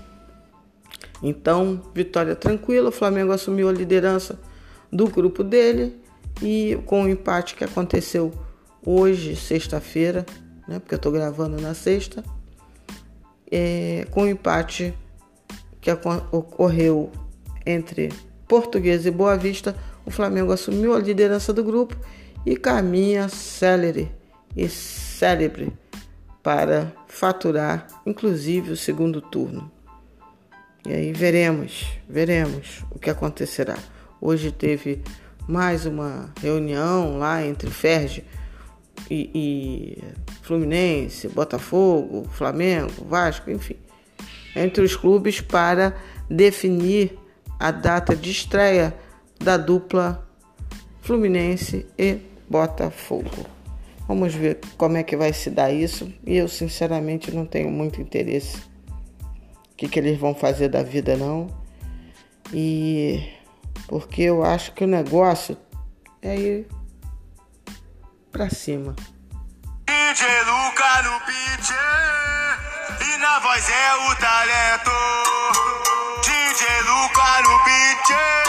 Então, 1.21 1.81
vitória 1.93 2.35
tranquila, 2.35 2.89
o 2.89 2.91
Flamengo 2.91 3.31
assumiu 3.31 3.69
a 3.69 3.71
liderança 3.71 4.39
do 4.91 5.07
grupo 5.07 5.43
dele 5.43 5.95
e 6.41 6.77
com 6.85 7.03
o 7.03 7.09
empate 7.09 7.55
que 7.55 7.63
aconteceu 7.63 8.31
hoje, 8.85 9.35
sexta-feira, 9.35 10.25
né, 10.67 10.79
porque 10.79 10.93
eu 10.93 10.97
estou 10.97 11.11
gravando 11.11 11.59
na 11.59 11.73
sexta, 11.73 12.23
é, 13.51 14.05
com 14.11 14.23
o 14.23 14.27
empate 14.27 14.93
que 15.79 15.91
ocorreu 15.91 17.11
entre 17.65 18.11
Português 18.47 19.05
e 19.05 19.11
Boa 19.11 19.37
Vista, 19.37 19.75
o 20.05 20.11
Flamengo 20.11 20.51
assumiu 20.51 20.93
a 20.93 20.99
liderança 20.99 21.53
do 21.53 21.63
grupo 21.63 21.95
e 22.45 22.55
caminha 22.55 23.27
célere 23.27 24.11
e 24.55 24.67
célebre 24.69 25.73
para 26.41 26.93
faturar, 27.07 27.87
inclusive, 28.05 28.71
o 28.71 28.77
segundo 28.77 29.21
turno. 29.21 29.69
E 30.87 30.93
aí 30.93 31.11
veremos, 31.11 31.85
veremos 32.07 32.85
o 32.89 32.97
que 32.97 33.09
acontecerá. 33.09 33.77
Hoje 34.21 34.51
teve 34.51 35.01
mais 35.47 35.85
uma 35.85 36.33
reunião 36.41 37.17
lá 37.17 37.45
entre 37.45 37.69
Ferge 37.69 38.23
e, 39.09 39.29
e 39.33 40.03
Fluminense, 40.41 41.27
Botafogo, 41.27 42.27
Flamengo, 42.31 42.91
Vasco, 43.07 43.49
enfim, 43.49 43.75
entre 44.55 44.83
os 44.83 44.95
clubes 44.95 45.41
para 45.41 45.95
definir 46.29 47.17
a 47.59 47.71
data 47.71 48.15
de 48.15 48.31
estreia 48.31 48.93
da 49.39 49.57
dupla 49.57 50.27
Fluminense 51.01 51.85
e 51.97 52.19
Botafogo. 52.49 53.45
Vamos 54.07 54.33
ver 54.33 54.59
como 54.77 54.97
é 54.97 55.03
que 55.03 55.17
vai 55.17 55.33
se 55.33 55.49
dar 55.49 55.71
isso. 55.71 56.11
E 56.25 56.37
eu 56.37 56.47
sinceramente 56.47 57.33
não 57.33 57.45
tenho 57.45 57.69
muito 57.69 58.01
interesse 58.01 58.57
que, 59.75 59.87
que 59.87 59.99
eles 59.99 60.17
vão 60.17 60.33
fazer 60.33 60.69
da 60.69 60.81
vida, 60.81 61.17
não. 61.17 61.47
E 62.53 63.21
porque 63.87 64.23
eu 64.23 64.43
acho 64.43 64.73
que 64.73 64.83
o 64.83 64.87
negócio 64.87 65.57
é 66.21 66.37
ir 66.37 66.67
pra 68.37 68.49
cima. 68.51 68.95
DJ 69.87 70.27
Luca 70.43 71.01
no 71.01 71.19
beat 71.25 71.71
e 73.01 73.17
na 73.17 73.39
voz 73.39 73.67
é 73.67 73.95
o 73.95 74.15
talento. 74.17 74.91
DJ 76.21 76.81
Luca 76.81 77.41
no 77.41 77.63
beat 77.65 78.46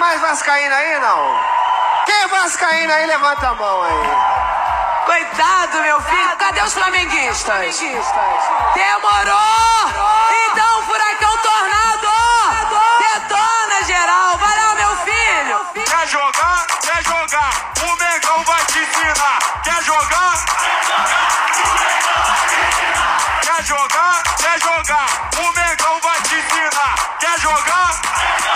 mais 0.00 0.18
Vascaíno 0.18 0.74
aí, 0.74 0.98
não? 0.98 1.40
Quem 2.06 2.14
é 2.22 2.26
Vascaíno 2.28 2.90
aí? 2.90 3.06
Levanta 3.06 3.48
a 3.48 3.54
mão 3.54 3.82
aí. 3.82 3.92
Coitado, 5.04 5.82
meu 5.82 6.00
filho. 6.00 6.36
Cadê 6.38 6.62
os 6.62 6.72
flamenguistas? 6.72 7.78
Demorou! 7.78 8.00
Então, 10.46 10.82
furacão 10.84 11.36
tornado! 11.36 12.08
Detona, 12.98 13.82
geral! 13.84 14.38
Vai 14.38 14.56
lá, 14.58 14.74
meu 14.74 14.96
filho! 15.04 15.84
Quer 15.84 16.08
jogar? 16.08 16.66
Quer 16.80 17.04
jogar? 17.04 17.50
O 17.82 17.96
Mengão 17.96 18.42
vai 18.44 18.64
te 18.64 18.78
ensinar. 18.78 19.38
Quer 19.62 19.82
jogar? 19.82 20.34
Quer 23.42 23.62
jogar? 23.64 24.22
Quer 24.38 24.60
jogar? 24.60 25.06
O 25.36 25.52
Mengão 25.52 26.00
vai 26.00 26.22
te 26.22 26.36
ensinar. 26.36 26.94
Quer 27.18 27.38
jogar? 27.38 28.49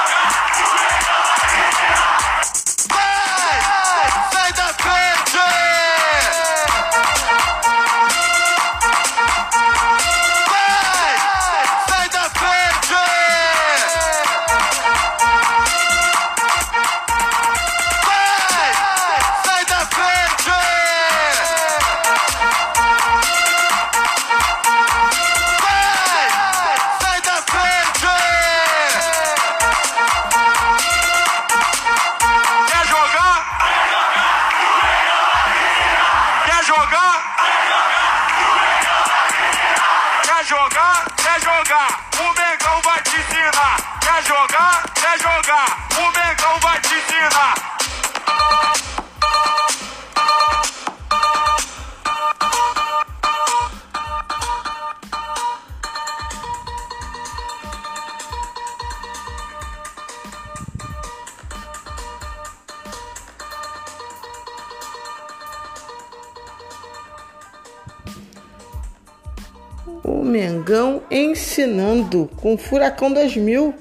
Ensinando 71.54 72.28
com 72.36 72.54
o 72.54 72.58
Furacão 72.58 73.12
2000. 73.12 73.72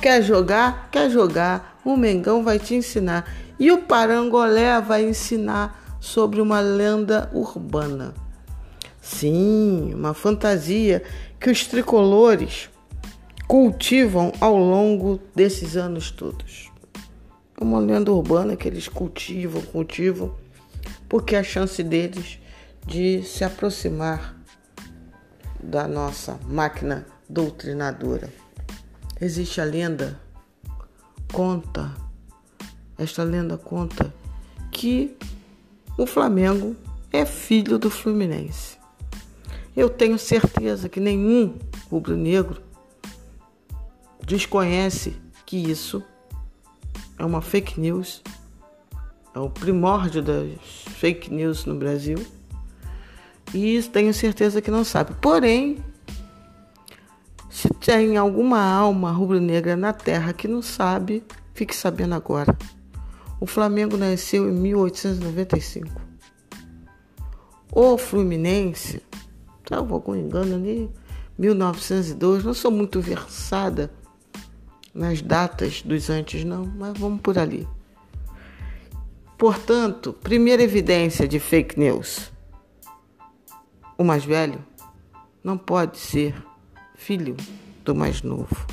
Quer 0.00 0.22
jogar? 0.22 0.88
Quer 0.92 1.10
jogar. 1.10 1.80
O 1.84 1.96
Mengão 1.96 2.44
vai 2.44 2.56
te 2.58 2.76
ensinar. 2.76 3.28
E 3.58 3.72
o 3.72 3.78
Parangolé 3.82 4.80
vai 4.80 5.04
ensinar 5.04 5.98
sobre 6.00 6.40
uma 6.40 6.60
lenda 6.60 7.28
urbana. 7.34 8.14
Sim, 9.02 9.92
uma 9.92 10.14
fantasia 10.14 11.02
que 11.40 11.50
os 11.50 11.66
tricolores 11.66 12.70
cultivam 13.48 14.32
ao 14.40 14.56
longo 14.56 15.20
desses 15.34 15.76
anos 15.76 16.12
todos. 16.12 16.70
É 17.60 17.64
uma 17.64 17.80
lenda 17.80 18.12
urbana 18.12 18.54
que 18.54 18.68
eles 18.68 18.86
cultivam, 18.88 19.60
cultivam, 19.62 20.32
porque 21.08 21.34
a 21.34 21.42
chance 21.42 21.82
deles 21.82 22.38
de 22.86 23.22
se 23.24 23.42
aproximar 23.42 24.33
da 25.64 25.88
nossa 25.88 26.38
máquina 26.46 27.06
doutrinadora. 27.28 28.28
Existe 29.20 29.60
a 29.60 29.64
lenda, 29.64 30.20
conta, 31.32 31.94
esta 32.98 33.22
lenda 33.22 33.56
conta 33.56 34.12
que 34.70 35.16
o 35.96 36.06
Flamengo 36.06 36.76
é 37.12 37.24
filho 37.24 37.78
do 37.78 37.90
Fluminense. 37.90 38.76
Eu 39.76 39.88
tenho 39.88 40.18
certeza 40.18 40.88
que 40.88 41.00
nenhum 41.00 41.58
rubro-negro 41.90 42.62
desconhece 44.24 45.16
que 45.44 45.56
isso 45.56 46.02
é 47.18 47.24
uma 47.24 47.40
fake 47.40 47.80
news, 47.80 48.22
é 49.34 49.38
o 49.38 49.50
primórdio 49.50 50.22
das 50.22 50.60
fake 50.96 51.32
news 51.32 51.64
no 51.64 51.74
Brasil. 51.74 52.24
E 53.54 53.80
tenho 53.84 54.12
certeza 54.12 54.60
que 54.60 54.70
não 54.70 54.82
sabe. 54.84 55.14
Porém, 55.20 55.78
se 57.48 57.68
tem 57.68 58.16
alguma 58.16 58.60
alma 58.60 59.12
rubro-negra 59.12 59.76
na 59.76 59.92
terra 59.92 60.32
que 60.32 60.48
não 60.48 60.60
sabe, 60.60 61.22
fique 61.54 61.74
sabendo 61.74 62.16
agora. 62.16 62.54
O 63.40 63.46
Flamengo 63.46 63.96
nasceu 63.96 64.50
em 64.50 64.52
1895. 64.52 66.02
O 67.70 67.96
Fluminense, 67.96 69.00
salvo 69.68 69.94
algum 69.94 70.16
engano 70.16 70.56
ali, 70.56 70.90
1902. 71.38 72.42
Não 72.42 72.54
sou 72.54 72.72
muito 72.72 73.00
versada 73.00 73.88
nas 74.92 75.22
datas 75.22 75.80
dos 75.82 76.10
antes, 76.10 76.44
não, 76.44 76.66
mas 76.66 76.98
vamos 76.98 77.20
por 77.20 77.38
ali. 77.38 77.68
Portanto, 79.38 80.12
primeira 80.12 80.62
evidência 80.62 81.28
de 81.28 81.38
fake 81.38 81.78
news: 81.78 82.32
o 83.96 84.04
mais 84.04 84.24
velho 84.24 84.64
não 85.42 85.58
pode 85.58 85.98
ser 85.98 86.34
filho 86.94 87.36
do 87.84 87.94
mais 87.94 88.22
novo. 88.22 88.66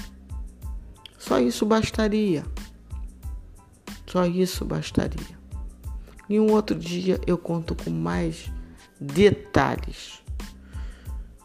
Só 1.17 1.39
isso 1.39 1.65
bastaria. 1.65 2.45
Só 4.07 4.25
isso 4.25 4.65
bastaria. 4.65 5.39
Em 6.29 6.39
um 6.39 6.51
outro 6.51 6.77
dia 6.77 7.19
eu 7.27 7.37
conto 7.37 7.75
com 7.75 7.89
mais 7.89 8.51
detalhes. 8.99 10.21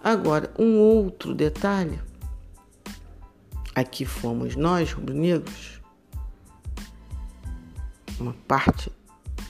Agora, 0.03 0.53
um 0.59 0.79
outro 0.79 1.35
detalhe 1.35 2.01
aqui 3.75 4.07
fomos 4.07 4.57
nós, 4.57 4.93
rubro-negros, 4.93 5.83
uma 8.19 8.35
parte 8.49 8.91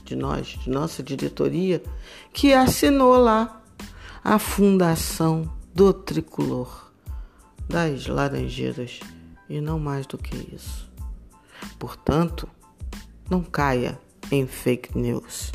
de 0.05 0.16
nós, 0.16 0.47
de 0.47 0.70
nossa 0.70 1.03
diretoria, 1.03 1.83
que 2.33 2.53
assinou 2.53 3.16
lá 3.18 3.62
a 4.29 4.41
fundação 4.41 5.49
do 5.72 5.93
tricolor 5.93 6.91
das 7.68 8.09
Laranjeiras 8.09 8.99
e 9.49 9.61
não 9.61 9.79
mais 9.79 10.05
do 10.05 10.18
que 10.18 10.53
isso. 10.53 10.91
Portanto, 11.79 12.49
não 13.31 13.41
caia 13.41 13.97
em 14.33 14.45
fake 14.45 14.99
news. 14.99 15.53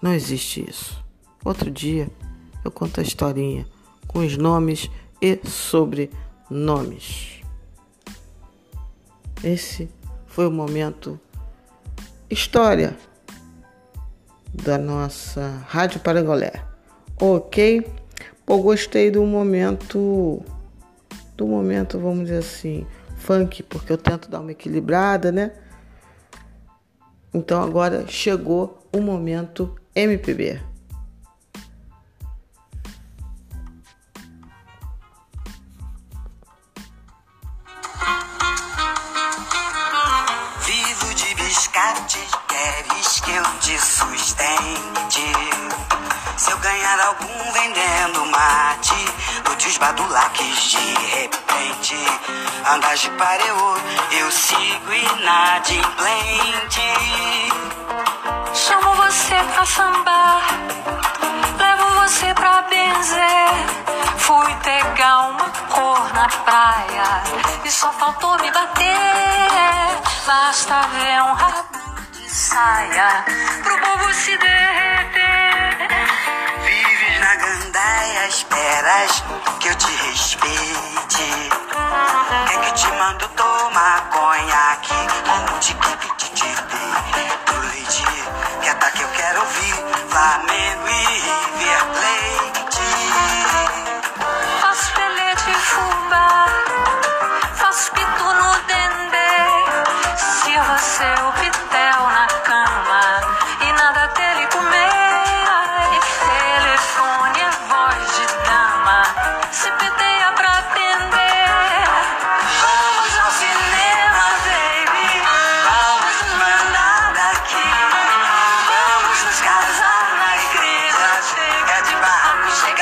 Não 0.00 0.14
existe 0.14 0.64
isso. 0.70 1.04
Outro 1.44 1.68
dia 1.68 2.08
eu 2.64 2.70
conto 2.70 3.00
a 3.00 3.02
historinha 3.02 3.66
com 4.06 4.20
os 4.20 4.36
nomes 4.36 4.88
e 5.20 5.40
sobrenomes. 5.44 7.40
Esse 9.42 9.90
foi 10.24 10.46
o 10.46 10.52
momento 10.52 11.18
história 12.30 12.96
da 14.54 14.78
nossa 14.78 15.64
Rádio 15.66 15.98
Parangolé. 15.98 16.75
Ok? 17.18 17.86
Pô, 18.44 18.58
gostei 18.58 19.10
do 19.10 19.24
momento, 19.24 20.42
do 21.36 21.46
momento, 21.46 21.98
vamos 21.98 22.24
dizer 22.24 22.38
assim, 22.38 22.86
funk, 23.16 23.62
porque 23.62 23.92
eu 23.92 23.98
tento 23.98 24.30
dar 24.30 24.40
uma 24.40 24.52
equilibrada, 24.52 25.32
né? 25.32 25.52
Então 27.32 27.62
agora 27.62 28.06
chegou 28.06 28.86
o 28.92 29.00
momento 29.00 29.74
MPB. 29.94 30.60
De 50.68 50.76
repente. 50.76 51.96
Andas 52.68 53.00
de 53.00 53.10
pareô, 53.10 53.76
eu 54.10 54.30
sigo 54.32 54.92
inadimplente. 54.92 56.80
Chamo 58.52 58.94
você 58.94 59.36
pra 59.54 59.64
sambar 59.64 60.42
Levo 61.58 61.90
você 62.00 62.34
pra 62.34 62.62
benzer. 62.62 63.48
Fui 64.16 64.54
pegar 64.64 65.28
uma 65.28 65.48
cor 65.70 66.12
na 66.14 66.26
praia 66.28 67.22
E 67.64 67.70
só 67.70 67.92
faltou 67.92 68.36
me 68.40 68.50
bater. 68.50 68.96
Basta 70.26 70.80
ver 70.88 71.22
um 71.22 71.32
rabo 71.34 72.00
de 72.10 72.28
saia 72.28 73.24
Pro 73.62 73.78
povo 73.78 74.12
se 74.12 74.36
derreter 74.36 75.25
Na 77.20 77.34
gandaia, 77.34 78.28
esperas 78.28 79.24
que 79.60 79.68
eu 79.68 79.74
te 79.74 79.90
respeite. 80.08 81.50
Quer 82.48 82.60
que 82.60 82.72
te 82.72 82.88
mando 82.92 83.28
tomar 83.28 84.08
conhaque? 84.10 84.94
Onde 85.54 85.74
quer 85.74 85.96
que 85.98 86.30
te 86.30 86.65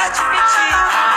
I 0.04 0.10
treat 0.10 1.08
you. 1.08 1.13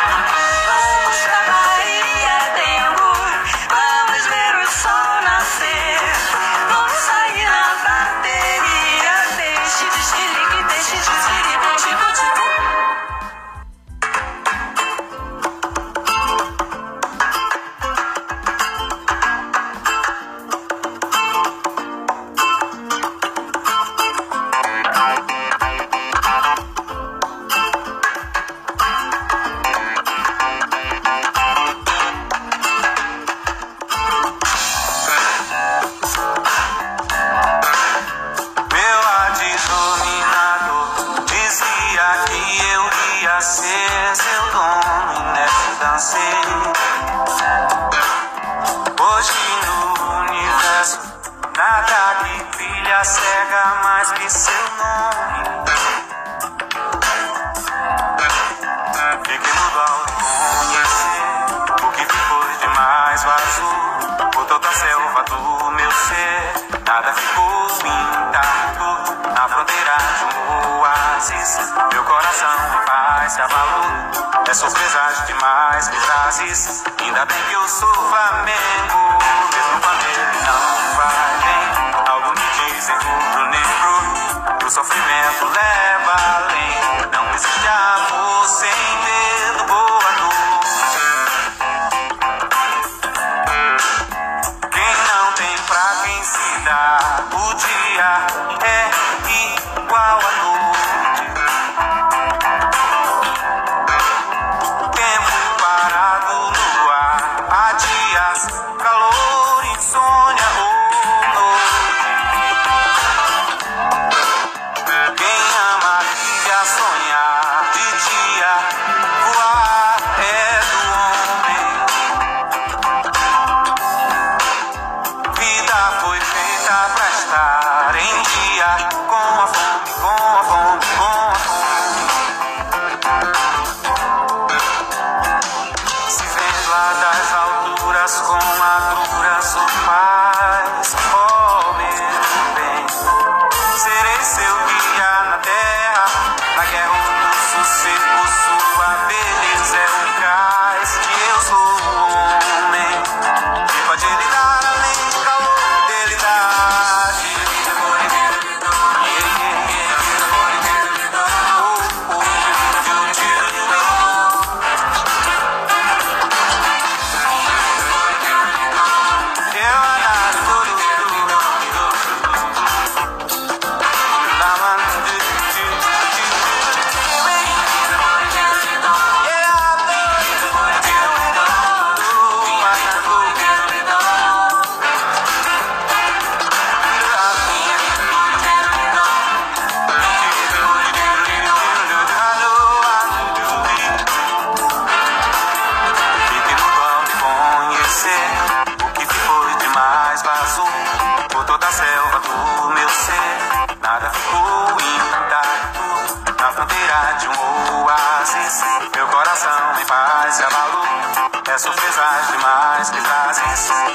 surpresas 211.61 212.27
demais 212.27 212.91
me 212.91 213.01
trazem. 213.01 213.43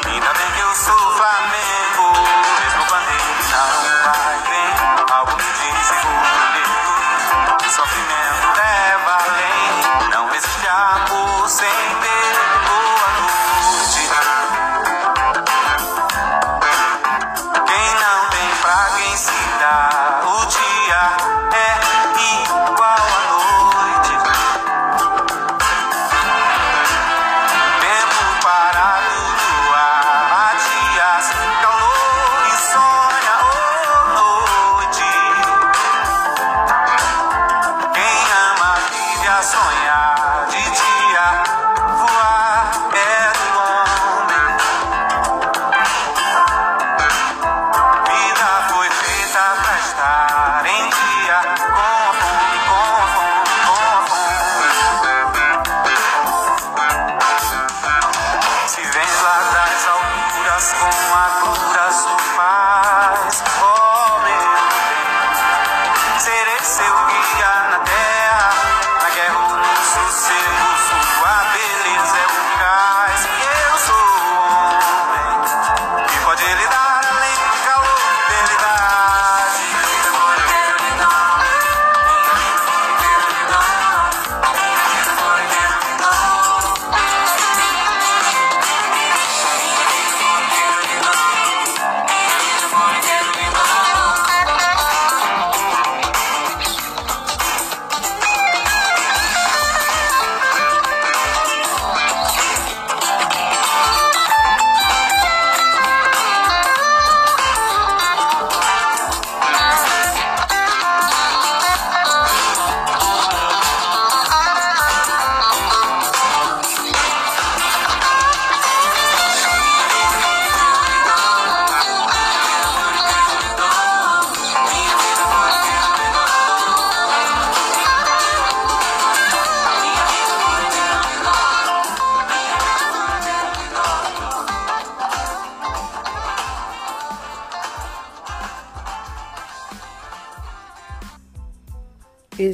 Ainda 0.07 0.33
bem 0.33 0.53
que 0.53 0.61
eu 0.61 0.75
sou 0.75 1.13
Flamengo. 1.17 2.42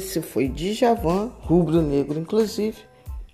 Esse 0.09 0.23
foi 0.23 0.47
Djavan, 0.47 1.31
rubro-negro 1.41 2.19
inclusive, 2.19 2.75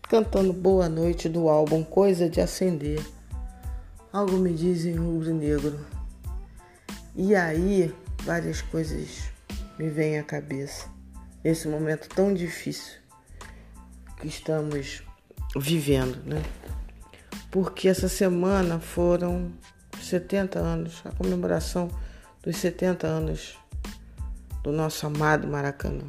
cantando 0.10 0.52
Boa 0.52 0.90
Noite 0.90 1.30
do 1.30 1.48
álbum 1.48 1.86
Coisa 1.86 2.30
de 2.30 2.42
Acender. 2.42 3.02
Algo 4.12 4.36
me 4.36 4.54
diz 4.54 4.84
em 4.84 4.98
rubro-negro. 4.98 5.80
E 7.16 7.34
aí, 7.34 7.96
várias 8.26 8.62
coisas 8.62 9.24
me 9.80 9.88
vêm 9.88 10.20
à 10.20 10.24
cabeça. 10.24 10.90
Esse 11.46 11.70
momento 11.70 12.10
tão 12.10 12.34
difícil 12.34 12.96
que 14.20 14.28
estamos 14.28 15.02
vivendo, 15.56 16.22
né? 16.26 16.44
Porque 17.52 17.88
essa 17.88 18.10
semana 18.10 18.82
foram 18.82 19.50
70 20.02 20.60
anos, 20.60 21.02
a 21.06 21.12
comemoração 21.14 21.90
dos 22.44 22.58
70 22.58 23.08
anos 23.08 23.58
do 24.62 24.74
nosso 24.74 25.08
amado 25.08 25.48
Maracanã. 25.48 26.04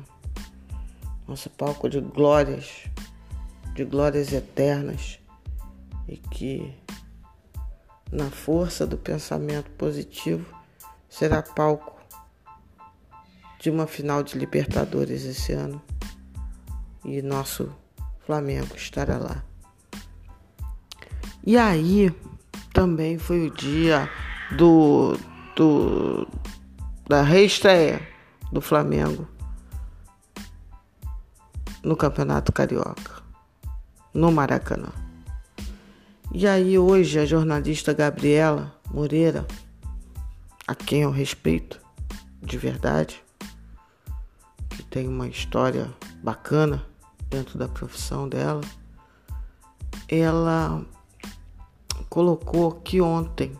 Nosso 1.26 1.50
palco 1.50 1.88
de 1.88 2.00
glórias, 2.00 2.84
de 3.74 3.84
glórias 3.84 4.32
eternas. 4.32 5.18
E 6.08 6.16
que 6.16 6.72
na 8.12 8.30
força 8.30 8.86
do 8.86 8.96
pensamento 8.96 9.70
positivo 9.72 10.46
será 11.08 11.42
palco 11.42 11.96
de 13.58 13.70
uma 13.70 13.86
final 13.86 14.22
de 14.22 14.38
Libertadores 14.38 15.24
esse 15.24 15.52
ano. 15.52 15.82
E 17.04 17.20
nosso 17.22 17.74
Flamengo 18.24 18.76
estará 18.76 19.18
lá. 19.18 19.44
E 21.44 21.56
aí 21.56 22.14
também 22.72 23.18
foi 23.18 23.46
o 23.46 23.50
dia 23.50 24.10
do, 24.56 25.16
do 25.54 26.28
da 27.08 27.22
reestreia 27.22 28.00
do 28.52 28.60
Flamengo 28.60 29.28
no 31.86 31.96
Campeonato 31.96 32.50
Carioca, 32.50 33.22
no 34.12 34.32
Maracanã. 34.32 34.88
E 36.32 36.44
aí 36.44 36.76
hoje 36.76 37.16
a 37.20 37.24
jornalista 37.24 37.92
Gabriela 37.92 38.74
Moreira, 38.90 39.46
a 40.66 40.74
quem 40.74 41.02
eu 41.02 41.12
respeito 41.12 41.80
de 42.42 42.58
verdade, 42.58 43.22
que 44.68 44.82
tem 44.82 45.06
uma 45.06 45.28
história 45.28 45.88
bacana 46.24 46.84
dentro 47.30 47.56
da 47.56 47.68
profissão 47.68 48.28
dela, 48.28 48.62
ela 50.08 50.84
colocou 52.10 52.72
que 52.72 53.00
ontem 53.00 53.52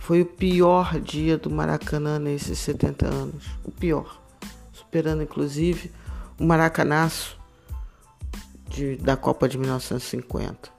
foi 0.00 0.22
o 0.22 0.26
pior 0.26 0.98
dia 0.98 1.38
do 1.38 1.48
Maracanã 1.48 2.18
nesses 2.18 2.58
70 2.58 3.06
anos. 3.06 3.46
O 3.64 3.70
pior. 3.70 4.20
Superando 4.72 5.22
inclusive 5.22 6.01
o 6.38 6.44
Maracanaço 6.44 7.38
de, 8.68 8.96
da 8.96 9.16
Copa 9.16 9.48
de 9.48 9.58
1950. 9.58 10.70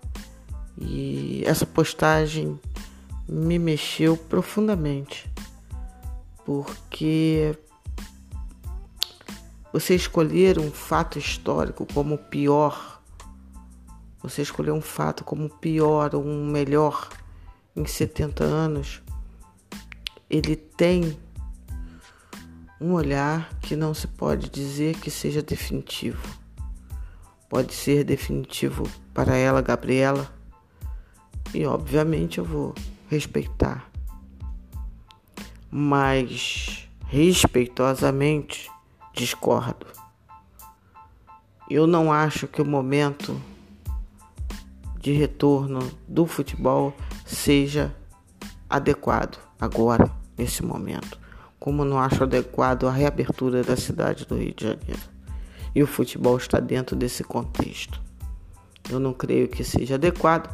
E 0.77 1.43
essa 1.45 1.65
postagem 1.65 2.59
me 3.27 3.59
mexeu 3.59 4.17
profundamente, 4.17 5.31
porque 6.45 7.57
você 9.71 9.95
escolher 9.95 10.59
um 10.59 10.71
fato 10.71 11.17
histórico 11.17 11.87
como 11.93 12.17
pior, 12.17 13.01
você 14.21 14.41
escolher 14.41 14.71
um 14.71 14.81
fato 14.81 15.23
como 15.23 15.49
pior 15.49 16.15
ou 16.15 16.25
um 16.25 16.45
melhor 16.45 17.09
em 17.75 17.85
70 17.85 18.43
anos, 18.43 19.01
ele 20.29 20.55
tem 20.55 21.17
um 22.79 22.93
olhar 22.93 23.49
que 23.61 23.75
não 23.75 23.93
se 23.93 24.07
pode 24.07 24.49
dizer 24.49 24.97
que 24.97 25.09
seja 25.09 25.41
definitivo. 25.41 26.21
Pode 27.49 27.73
ser 27.73 28.03
definitivo 28.03 28.89
para 29.13 29.35
ela, 29.35 29.61
Gabriela, 29.61 30.31
e 31.53 31.65
obviamente 31.65 32.39
eu 32.39 32.45
vou 32.45 32.73
respeitar. 33.09 33.89
Mas 35.69 36.89
respeitosamente 37.05 38.69
discordo. 39.13 39.85
Eu 41.69 41.85
não 41.87 42.11
acho 42.11 42.47
que 42.47 42.61
o 42.61 42.65
momento 42.65 43.39
de 44.99 45.11
retorno 45.11 45.79
do 46.07 46.25
futebol 46.25 46.95
seja 47.25 47.95
adequado 48.69 49.37
agora, 49.59 50.09
nesse 50.37 50.63
momento. 50.63 51.22
Como 51.63 51.85
não 51.85 51.97
acho 51.97 52.23
adequado 52.23 52.89
a 52.89 52.91
reabertura 52.91 53.63
da 53.63 53.77
cidade 53.77 54.25
do 54.25 54.35
Rio 54.35 54.53
de 54.53 54.65
Janeiro. 54.65 54.99
E 55.73 55.81
o 55.81 55.87
futebol 55.87 56.35
está 56.35 56.59
dentro 56.59 56.93
desse 56.93 57.23
contexto. 57.23 58.01
Eu 58.89 58.99
não 58.99 59.13
creio 59.13 59.47
que 59.47 59.63
seja 59.63 59.95
adequado 59.95 60.53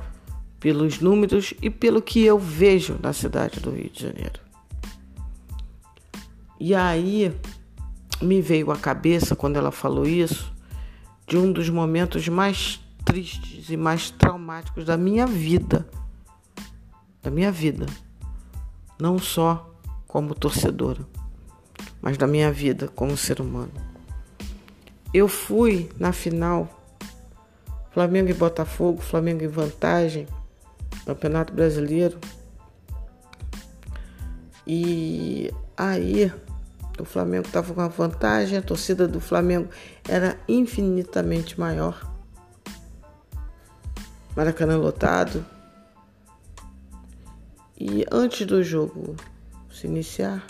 pelos 0.59 0.99
números 0.99 1.51
e 1.63 1.69
pelo 1.71 1.99
que 1.99 2.23
eu 2.23 2.37
vejo 2.37 2.99
na 3.01 3.11
cidade 3.11 3.59
do 3.59 3.71
Rio 3.71 3.89
de 3.89 4.03
Janeiro. 4.03 4.39
E 6.59 6.75
aí 6.75 7.35
me 8.21 8.39
veio 8.39 8.69
à 8.69 8.77
cabeça 8.77 9.35
quando 9.35 9.57
ela 9.57 9.71
falou 9.71 10.05
isso 10.05 10.53
de 11.25 11.35
um 11.35 11.51
dos 11.51 11.71
momentos 11.71 12.27
mais 12.27 12.79
tristes 13.03 13.71
e 13.71 13.75
mais 13.75 14.11
traumáticos 14.11 14.85
da 14.85 14.95
minha 14.95 15.25
vida. 15.25 15.89
Da 17.23 17.31
minha 17.31 17.51
vida. 17.51 17.87
Não 18.99 19.17
só 19.17 19.68
como 20.09 20.33
torcedora, 20.33 21.05
mas 22.01 22.17
da 22.17 22.25
minha 22.25 22.51
vida 22.51 22.87
como 22.87 23.15
ser 23.15 23.39
humano. 23.39 23.71
Eu 25.13 25.27
fui 25.27 25.87
na 25.99 26.11
final 26.11 26.67
Flamengo 27.91 28.29
e 28.29 28.33
Botafogo, 28.33 29.01
Flamengo 29.01 29.43
em 29.43 29.47
vantagem, 29.47 30.27
Campeonato 31.05 31.53
Brasileiro. 31.53 32.19
E 34.65 35.51
aí 35.77 36.33
o 36.99 37.05
Flamengo 37.05 37.45
estava 37.45 37.71
com 37.71 37.81
a 37.81 37.87
vantagem, 37.87 38.57
a 38.57 38.63
torcida 38.63 39.07
do 39.07 39.21
Flamengo 39.21 39.69
era 40.07 40.39
infinitamente 40.47 41.59
maior. 41.59 42.11
Maracanã 44.35 44.75
lotado. 44.75 45.45
E 47.79 48.05
antes 48.11 48.47
do 48.47 48.63
jogo 48.63 49.15
se 49.79 49.87
iniciar, 49.87 50.45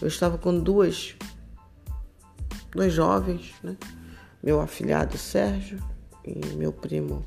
eu 0.00 0.06
estava 0.06 0.38
com 0.38 0.60
duas, 0.60 1.16
dois 2.70 2.92
jovens, 2.92 3.52
né? 3.64 3.76
meu 4.40 4.60
afilhado 4.60 5.18
Sérgio 5.18 5.82
e 6.24 6.54
meu 6.54 6.72
primo 6.72 7.26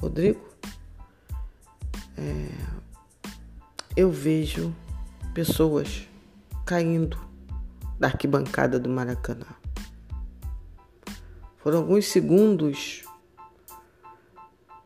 Rodrigo. 0.00 0.48
É, 2.16 2.48
eu 3.96 4.08
vejo 4.12 4.72
pessoas 5.34 6.06
caindo 6.64 7.18
da 7.98 8.06
arquibancada 8.06 8.78
do 8.78 8.88
Maracanã. 8.88 9.46
Foram 11.56 11.78
alguns 11.78 12.06
segundos 12.06 13.02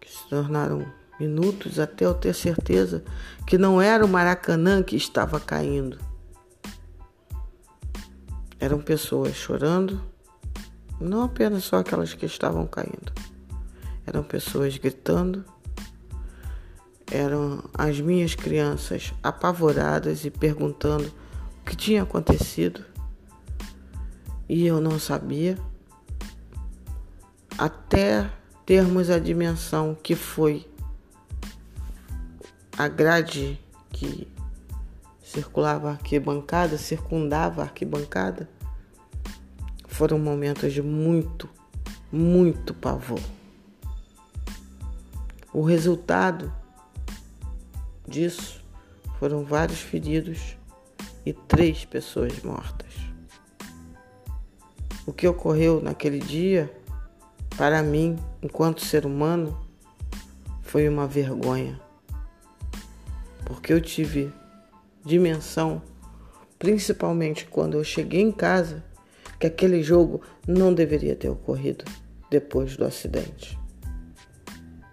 que 0.01 0.11
se 0.11 0.27
tornaram 0.31 0.91
minutos 1.19 1.79
até 1.79 2.05
eu 2.05 2.15
ter 2.15 2.35
certeza 2.35 3.05
que 3.47 3.59
não 3.59 3.81
era 3.81 4.05
o 4.05 4.09
Maracanã 4.09 4.83
que 4.83 4.97
estava 4.97 5.39
caindo. 5.39 5.99
Eram 8.59 8.81
pessoas 8.81 9.35
chorando, 9.35 10.01
não 11.01 11.23
apenas 11.23 11.65
só 11.65 11.79
aquelas 11.79 12.15
que 12.15 12.27
estavam 12.27 12.67
caindo. 12.67 13.13
Eram 14.07 14.23
pessoas 14.23 14.77
gritando, 14.77 15.45
eram 17.11 17.63
as 17.75 18.01
minhas 18.01 18.35
crianças 18.35 19.13
apavoradas 19.23 20.25
e 20.25 20.31
perguntando 20.31 21.13
o 21.61 21.65
que 21.65 21.77
tinha 21.77 22.03
acontecido 22.03 22.85
e 24.49 24.67
eu 24.67 24.81
não 24.81 24.99
sabia, 24.99 25.59
até 27.57 28.31
termos 28.67 29.11
a 29.11 29.19
dimensão 29.19 29.97
que 30.01 30.15
foi 30.15 30.67
a 32.77 32.89
grade 32.89 33.61
que 33.91 34.27
circulava 35.23 35.89
a 35.89 35.93
arquibancada, 35.93 36.77
circundava 36.77 37.63
a 37.63 37.65
arquibancada, 37.65 38.49
foram 39.87 40.19
momentos 40.19 40.73
de 40.73 40.83
muito, 40.83 41.49
muito 42.11 42.75
pavor. 42.75 43.21
O 45.53 45.63
resultado 45.63 46.53
disso 48.07 48.61
foram 49.21 49.45
vários 49.45 49.81
feridos 49.81 50.57
e 51.25 51.33
três 51.33 51.85
pessoas 51.85 52.43
mortas. 52.43 52.93
O 55.07 55.13
que 55.13 55.29
ocorreu 55.29 55.81
naquele 55.81 56.19
dia, 56.19 56.75
para 57.57 57.83
mim, 57.83 58.19
enquanto 58.43 58.85
ser 58.85 59.07
humano, 59.07 59.57
foi 60.61 60.89
uma 60.89 61.07
vergonha. 61.07 61.81
Porque 63.45 63.73
eu 63.73 63.81
tive 63.81 64.33
dimensão, 65.05 65.83
principalmente 66.59 67.47
quando 67.47 67.75
eu 67.75 67.85
cheguei 67.85 68.21
em 68.21 68.33
casa, 68.33 68.83
que 69.39 69.47
aquele 69.47 69.83
jogo 69.83 70.23
não 70.47 70.73
deveria 70.73 71.15
ter 71.15 71.29
ocorrido 71.29 71.85
depois 72.31 72.77
do 72.77 72.85
acidente. 72.85 73.59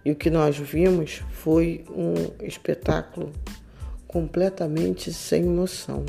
E 0.04 0.10
o 0.10 0.16
que 0.16 0.30
nós 0.30 0.58
vimos 0.58 1.22
foi 1.30 1.84
um 1.90 2.44
espetáculo 2.44 3.32
completamente 4.06 5.12
sem 5.12 5.42
noção. 5.42 6.04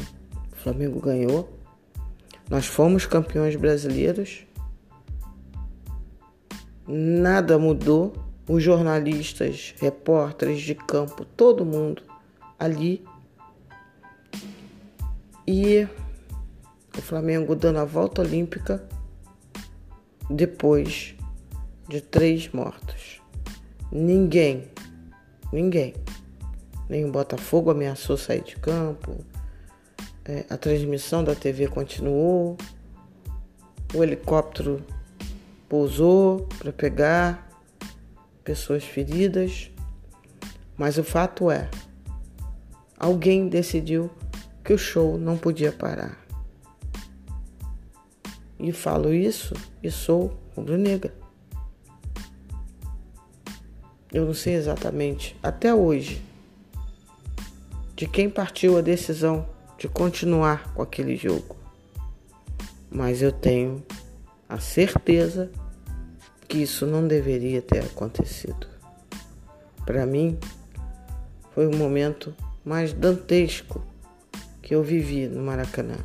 O 0.51 0.55
Flamengo 0.55 0.99
ganhou, 0.99 1.57
nós 2.49 2.65
fomos 2.65 3.05
campeões 3.05 3.55
brasileiros 3.55 4.45
nada 6.87 7.57
mudou. 7.57 8.13
Os 8.45 8.61
jornalistas, 8.61 9.73
repórteres 9.79 10.59
de 10.59 10.75
campo, 10.75 11.23
todo 11.23 11.63
mundo 11.63 12.03
ali. 12.59 13.05
E 15.45 15.87
o 16.97 17.01
Flamengo 17.01 17.55
dando 17.55 17.79
a 17.79 17.85
volta 17.85 18.21
olímpica 18.21 18.87
depois 20.29 21.15
de 21.87 22.01
três 22.01 22.49
mortos. 22.51 23.21
Ninguém, 23.91 24.67
ninguém, 25.51 25.93
nem 26.89 27.05
o 27.05 27.11
Botafogo 27.11 27.71
ameaçou 27.71 28.17
sair 28.17 28.43
de 28.43 28.55
campo, 28.55 29.17
é, 30.25 30.45
a 30.49 30.57
transmissão 30.57 31.23
da 31.23 31.35
TV 31.35 31.67
continuou, 31.67 32.57
o 33.93 34.03
helicóptero 34.03 34.81
pousou 35.67 36.47
para 36.57 36.71
pegar 36.71 37.49
pessoas 38.43 38.83
feridas, 38.83 39.69
mas 40.77 40.97
o 40.97 41.03
fato 41.03 41.51
é, 41.51 41.69
alguém 43.03 43.49
decidiu 43.49 44.09
que 44.63 44.71
o 44.71 44.77
show 44.77 45.17
não 45.17 45.37
podia 45.37 45.73
parar. 45.73 46.17
E 48.57 48.71
falo 48.71 49.13
isso 49.13 49.53
e 49.83 49.91
sou 49.91 50.39
rubro-negra. 50.55 51.13
Eu 54.09 54.25
não 54.25 54.33
sei 54.33 54.53
exatamente, 54.53 55.35
até 55.43 55.73
hoje, 55.73 56.23
de 57.93 58.07
quem 58.07 58.29
partiu 58.29 58.77
a 58.77 58.81
decisão 58.81 59.45
de 59.77 59.89
continuar 59.89 60.73
com 60.73 60.81
aquele 60.81 61.17
jogo. 61.17 61.57
Mas 62.89 63.21
eu 63.21 63.33
tenho 63.33 63.83
a 64.47 64.59
certeza 64.59 65.51
que 66.47 66.59
isso 66.59 66.85
não 66.85 67.05
deveria 67.05 67.61
ter 67.61 67.83
acontecido. 67.83 68.65
Para 69.85 70.05
mim, 70.05 70.39
foi 71.53 71.67
o 71.67 71.75
momento 71.75 72.33
mais 72.63 72.93
dantesco 72.93 73.81
que 74.61 74.73
eu 74.73 74.83
vivi 74.83 75.27
no 75.27 75.43
Maracanã. 75.43 75.97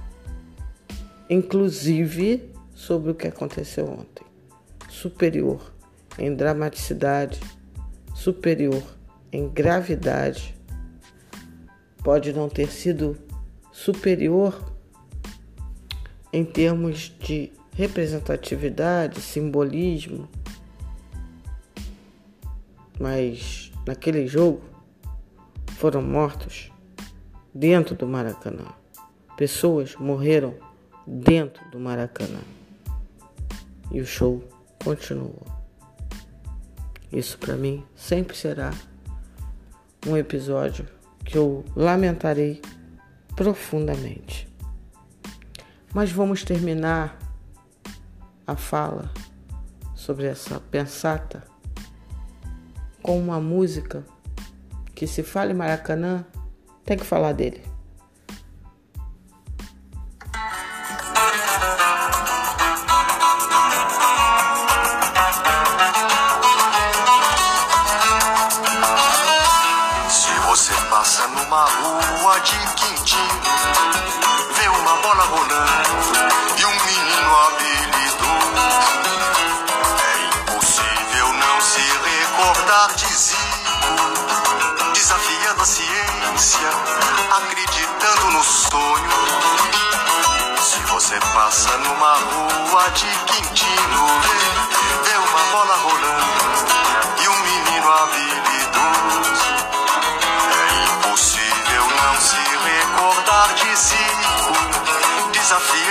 Inclusive 1.30 2.52
sobre 2.74 3.10
o 3.10 3.14
que 3.14 3.28
aconteceu 3.28 3.86
ontem. 3.86 4.24
Superior 4.88 5.72
em 6.18 6.34
dramaticidade, 6.34 7.40
superior 8.14 8.82
em 9.32 9.48
gravidade. 9.48 10.56
Pode 12.02 12.32
não 12.32 12.48
ter 12.48 12.68
sido 12.68 13.16
superior 13.72 14.74
em 16.32 16.44
termos 16.44 17.14
de 17.20 17.52
representatividade, 17.72 19.20
simbolismo, 19.20 20.28
mas 22.98 23.70
naquele 23.86 24.26
jogo 24.26 24.60
foram 25.78 26.02
mortos 26.02 26.72
dentro 27.54 27.94
do 27.94 28.04
Maracanã. 28.04 28.64
Pessoas 29.36 29.94
morreram 29.94 30.56
dentro 31.06 31.64
do 31.70 31.78
Maracanã. 31.78 32.40
E 33.92 34.00
o 34.00 34.04
show 34.04 34.42
continuou. 34.82 35.40
Isso 37.12 37.38
para 37.38 37.54
mim 37.54 37.86
sempre 37.94 38.36
será 38.36 38.74
um 40.04 40.16
episódio 40.16 40.84
que 41.24 41.38
eu 41.38 41.64
lamentarei 41.76 42.60
profundamente. 43.36 44.52
Mas 45.94 46.10
vamos 46.10 46.42
terminar 46.42 47.16
a 48.44 48.56
fala 48.56 49.12
sobre 49.94 50.26
essa 50.26 50.58
pensata 50.58 51.44
com 53.00 53.16
uma 53.16 53.40
música 53.40 54.04
que 54.98 55.06
se 55.06 55.22
fala 55.22 55.52
em 55.52 55.54
Maracanã, 55.54 56.26
tem 56.84 56.98
que 56.98 57.04
falar 57.04 57.30
dele. 57.30 57.62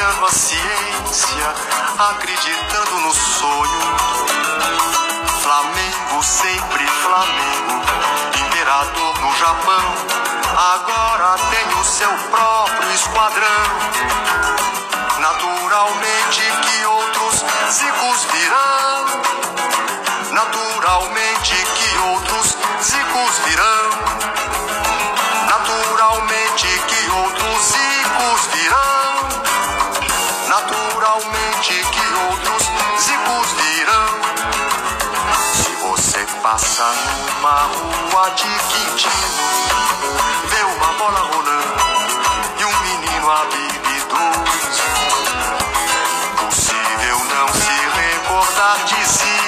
Desafiando 0.07 0.25
a 0.25 0.31
ciência, 0.31 1.53
acreditando 1.99 2.99
no 3.01 3.13
sonho. 3.13 3.81
Flamengo, 5.41 6.23
sempre 6.23 6.87
Flamengo, 6.87 7.81
imperador 8.39 9.19
no 9.19 9.35
Japão, 9.35 9.95
agora 10.75 11.35
tem 11.51 11.79
o 11.79 11.83
seu 11.83 12.11
próprio 12.29 12.93
esquadrão 12.93 14.07
Naturalmente 15.19 16.41
que 16.61 16.85
outros 16.85 17.43
zicos 17.71 18.27
virão. 18.31 19.05
Naturalmente 20.31 21.55
que 21.55 21.97
outros 21.99 22.57
zicos 22.81 23.37
virão. 23.45 23.86
Passa 36.57 36.91
numa 37.37 37.61
rua 37.61 38.29
de 38.31 38.43
Quintino, 38.43 39.11
vê 40.49 40.63
uma 40.63 40.91
bola 40.93 41.19
rolando 41.19 41.83
e 42.59 42.65
um 42.65 42.79
menino 42.81 43.29
habilidoso 43.29 44.47
recordar 47.93 48.77
de 48.85 49.05
si, 49.05 49.39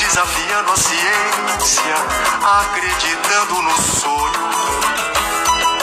desafiando 0.00 0.72
a 0.72 0.76
ciência, 0.76 1.96
acreditando 2.60 3.62
no 3.62 3.82
sonho. 4.00 4.50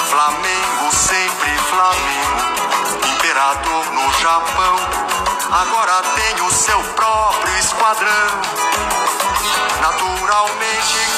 Flamengo, 0.10 0.92
sempre 0.92 1.58
Flamengo, 1.70 3.16
imperador 3.16 3.86
no 3.94 4.14
Japão, 4.20 4.76
agora 5.52 6.02
tem 6.16 6.46
o 6.46 6.52
seu 6.52 6.84
próprio 6.96 7.58
esquadrão. 7.60 9.11
Naturalmente 9.92 11.11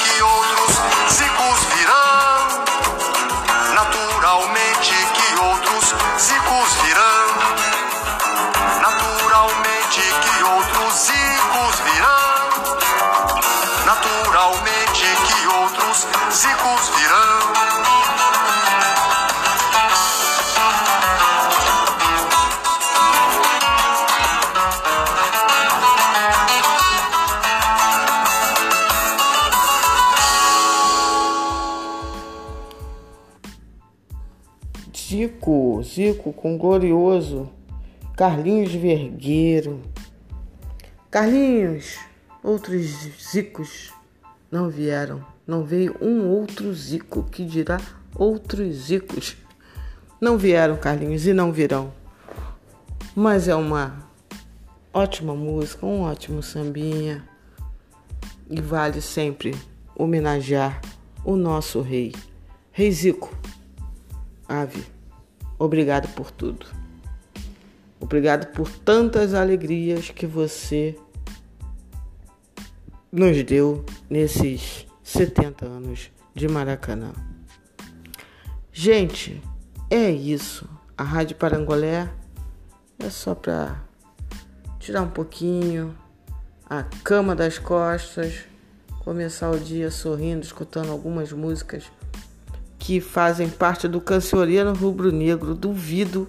Zico 36.23 36.31
com 36.31 36.57
glorioso 36.57 37.49
Carlinhos 38.15 38.73
Vergueiro. 38.73 39.81
Carlinhos, 41.11 41.99
outros 42.41 43.09
zicos 43.21 43.91
não 44.49 44.69
vieram. 44.69 45.25
Não 45.45 45.65
veio 45.65 45.97
um 46.01 46.29
outro 46.29 46.73
zico 46.73 47.23
que 47.23 47.43
dirá 47.43 47.81
outros 48.15 48.73
zicos. 48.85 49.35
Não 50.21 50.37
vieram, 50.37 50.77
Carlinhos, 50.77 51.27
e 51.27 51.33
não 51.33 51.51
virão. 51.51 51.91
Mas 53.13 53.49
é 53.49 53.55
uma 53.55 54.07
ótima 54.93 55.35
música, 55.35 55.85
um 55.85 56.03
ótimo 56.03 56.41
sambinha. 56.41 57.27
E 58.49 58.61
vale 58.61 59.01
sempre 59.01 59.53
homenagear 59.93 60.79
o 61.25 61.35
nosso 61.35 61.81
rei, 61.81 62.13
Rei 62.71 62.91
Zico. 62.91 63.35
Ave, 64.47 64.85
obrigado 65.63 66.13
por 66.13 66.29
tudo. 66.29 66.65
Obrigado 67.99 68.47
por 68.53 68.69
tantas 68.69 69.33
alegrias 69.33 70.09
que 70.09 70.27
você 70.27 70.97
nos 73.09 73.41
deu 73.43 73.85
nesses 74.09 74.85
70 75.01 75.65
anos 75.65 76.11
de 76.35 76.47
Maracanã. 76.49 77.13
Gente, 78.73 79.41
é 79.89 80.11
isso. 80.11 80.67
A 80.97 81.03
Rádio 81.03 81.37
Parangolé 81.37 82.09
é 82.99 83.09
só 83.09 83.33
para 83.33 83.81
tirar 84.79 85.01
um 85.01 85.09
pouquinho 85.09 85.95
a 86.69 86.83
cama 87.03 87.33
das 87.35 87.57
costas, 87.57 88.43
começar 88.99 89.49
o 89.49 89.59
dia 89.59 89.89
sorrindo, 89.89 90.43
escutando 90.43 90.91
algumas 90.91 91.31
músicas 91.31 91.89
que 92.83 92.99
fazem 92.99 93.49
parte 93.49 93.87
do 93.87 94.01
cancioneiro 94.01 94.73
rubro-negro. 94.73 95.55
Duvido 95.55 96.27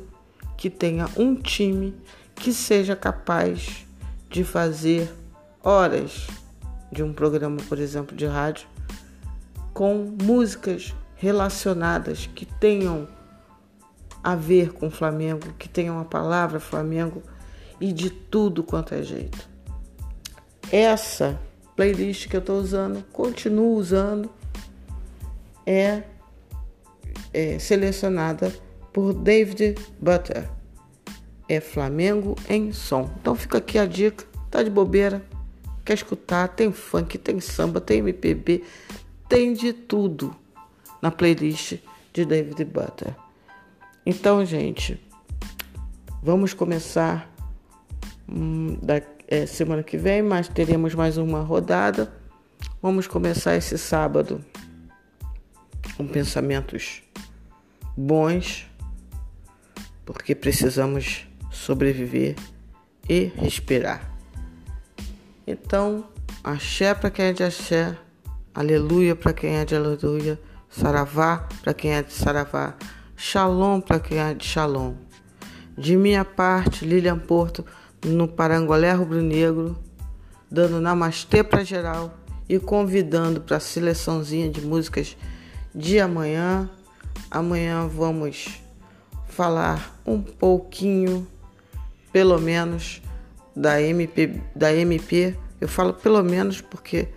que 0.57 0.71
tenha 0.71 1.09
um 1.17 1.35
time 1.35 1.93
que 2.33 2.53
seja 2.53 2.95
capaz 2.95 3.85
de 4.31 4.45
fazer 4.45 5.13
horas 5.65 6.29
de 6.93 7.03
um 7.03 7.13
programa, 7.13 7.57
por 7.69 7.81
exemplo, 7.81 8.17
de 8.17 8.25
rádio, 8.25 8.69
com 9.73 10.17
músicas 10.23 10.95
relacionadas 11.17 12.31
que 12.33 12.47
tenham 12.47 13.09
a 14.23 14.37
ver 14.37 14.75
com 14.75 14.87
o 14.87 14.93
Flamengo, 14.93 15.53
que 15.59 15.69
tenham 15.69 15.99
a 15.99 16.05
palavra 16.05 16.61
Flamengo 16.61 17.21
e 17.81 17.93
de 17.93 18.11
tudo 18.11 18.63
quanto 18.63 18.95
é 18.95 19.03
jeito. 19.03 19.49
Essa 20.71 21.37
playlist 21.75 22.29
que 22.29 22.37
eu 22.37 22.41
estou 22.41 22.61
usando, 22.61 23.05
continuo 23.13 23.75
usando, 23.75 24.31
é, 25.67 26.05
é 27.33 27.59
selecionada 27.59 28.53
por 28.93 29.13
David 29.13 29.75
Butter. 30.01 30.49
É 31.49 31.61
Flamengo 31.61 32.37
em 32.49 32.73
som. 32.73 33.11
Então 33.21 33.35
fica 33.35 33.59
aqui 33.59 33.79
a 33.79 33.85
dica, 33.85 34.25
tá 34.51 34.63
de 34.63 34.71
bobeira, 34.71 35.23
quer 35.85 35.95
escutar, 35.95 36.49
tem 36.49 36.73
funk, 36.73 37.19
tem 37.19 37.41
samba, 37.41 37.81
tem 37.81 37.99
MPB, 37.99 38.65
tem 39.29 39.53
de 39.53 39.73
tudo 39.73 40.35
na 41.03 41.11
playlist 41.11 41.79
de 42.13 42.25
David 42.25 42.65
Butter. 42.65 43.15
Então, 44.07 44.45
gente, 44.45 44.99
vamos 46.23 46.55
começar 46.55 47.31
hum, 48.29 48.79
da 48.83 49.03
é, 49.29 49.45
semana 49.45 49.83
que 49.83 49.97
vem, 49.97 50.23
mas 50.23 50.49
teremos 50.49 50.95
mais 50.95 51.19
uma 51.19 51.41
rodada. 51.41 52.13
Vamos 52.81 53.07
começar 53.07 53.57
esse 53.57 53.77
sábado 53.77 54.45
com 55.97 56.07
pensamentos 56.07 57.04
bons, 57.97 58.67
porque 60.05 60.35
precisamos 60.35 61.27
sobreviver 61.51 62.37
e 63.09 63.33
respirar. 63.37 64.13
Então, 65.47 66.09
axé 66.43 66.95
para 66.95 67.11
quem 67.11 67.27
é 67.27 67.33
de 67.33 67.43
axé, 67.43 67.97
aleluia 68.55 69.15
para 69.15 69.33
quem 69.33 69.57
é 69.57 69.65
de 69.65 69.77
aleluia, 69.77 70.41
saravá 70.69 71.49
para 71.63 71.75
quem 71.75 71.93
é 71.93 72.03
de 72.03 72.13
saravá, 72.13 72.75
shalom 73.17 73.81
para 73.81 74.01
quem 74.01 74.19
é 74.19 74.35
de 74.35 74.45
shalom. 74.45 74.95
De 75.77 75.97
minha 75.97 76.25
parte, 76.25 76.85
Lilian 76.85 77.19
Porto, 77.19 77.65
no 78.05 78.29
Parangolé 78.29 78.93
Rubro 78.93 79.21
Negro, 79.21 79.77
dando 80.51 80.81
namastê 80.81 81.43
para 81.43 81.65
geral 81.65 82.17
e 82.49 82.59
convidando 82.59 83.41
para 83.41 83.57
a 83.57 83.61
seleçãozinha 83.61 84.49
de 84.49 84.61
músicas 84.61 85.17
de 85.75 85.99
amanhã. 85.99 86.71
Amanhã 87.31 87.87
vamos 87.87 88.61
falar 89.29 90.01
um 90.07 90.23
pouquinho, 90.23 91.27
pelo 92.13 92.39
menos, 92.41 93.03
da 93.55 93.81
MP, 93.81 94.41
da 94.55 94.73
MP. 94.73 95.37
Eu 95.61 95.69
falo 95.69 95.93
pelo 95.93 96.23
menos 96.23 96.61
porque 96.61 97.09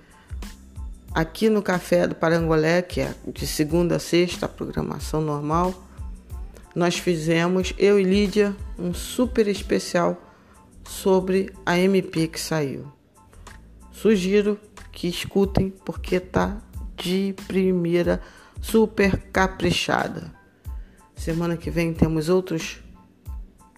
aqui 1.13 1.49
no 1.49 1.61
Café 1.61 2.07
do 2.07 2.15
Parangolé, 2.15 2.81
que 2.81 3.01
é 3.01 3.13
de 3.27 3.45
segunda 3.45 3.95
a 3.97 3.99
sexta, 3.99 4.45
a 4.45 4.49
programação 4.49 5.21
normal, 5.21 5.73
nós 6.75 6.97
fizemos, 6.97 7.73
eu 7.77 7.99
e 7.99 8.03
Lídia, 8.03 8.55
um 8.77 8.93
super 8.93 9.47
especial 9.47 10.21
sobre 10.87 11.51
a 11.65 11.77
MP 11.77 12.27
que 12.27 12.39
saiu. 12.39 12.85
Sugiro 13.91 14.59
que 14.91 15.07
escutem 15.07 15.73
porque 15.83 16.19
tá 16.19 16.57
de 16.95 17.33
primeira 17.47 18.21
super 18.61 19.17
caprichada. 19.31 20.33
Semana 21.15 21.57
que 21.57 21.69
vem 21.69 21.93
temos 21.93 22.29
outros 22.29 22.79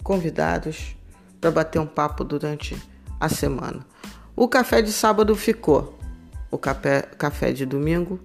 convidados 0.04 0.96
para 1.40 1.52
bater 1.52 1.80
um 1.80 1.86
papo 1.86 2.24
durante 2.24 2.76
a 3.20 3.30
semana. 3.30 3.86
O 4.36 4.48
café 4.48 4.82
de 4.82 4.92
sábado 4.92 5.36
ficou. 5.36 5.98
O 6.52 6.58
café, 6.58 7.02
café 7.02 7.52
de 7.52 7.66
domingo 7.66 8.20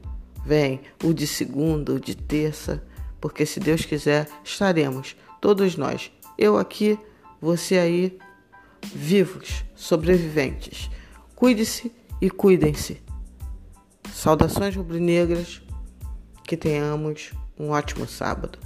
vem. 0.44 0.80
O 1.02 1.12
de 1.12 1.26
segunda, 1.26 1.92
o 1.92 2.00
de 2.00 2.16
terça. 2.16 2.82
Porque 3.20 3.46
se 3.46 3.60
Deus 3.60 3.84
quiser, 3.84 4.28
estaremos 4.44 5.16
todos 5.40 5.76
nós. 5.76 6.10
Eu 6.36 6.58
aqui, 6.58 6.98
você 7.40 7.78
aí, 7.78 8.18
vivos, 8.82 9.64
sobreviventes. 9.74 10.90
Cuide-se 11.34 11.92
e 12.20 12.30
cuidem-se. 12.30 13.02
Saudações 14.12 14.74
rubro-negras. 14.76 15.63
Que 16.46 16.56
tenhamos 16.56 17.32
um 17.58 17.70
ótimo 17.70 18.06
sábado. 18.06 18.58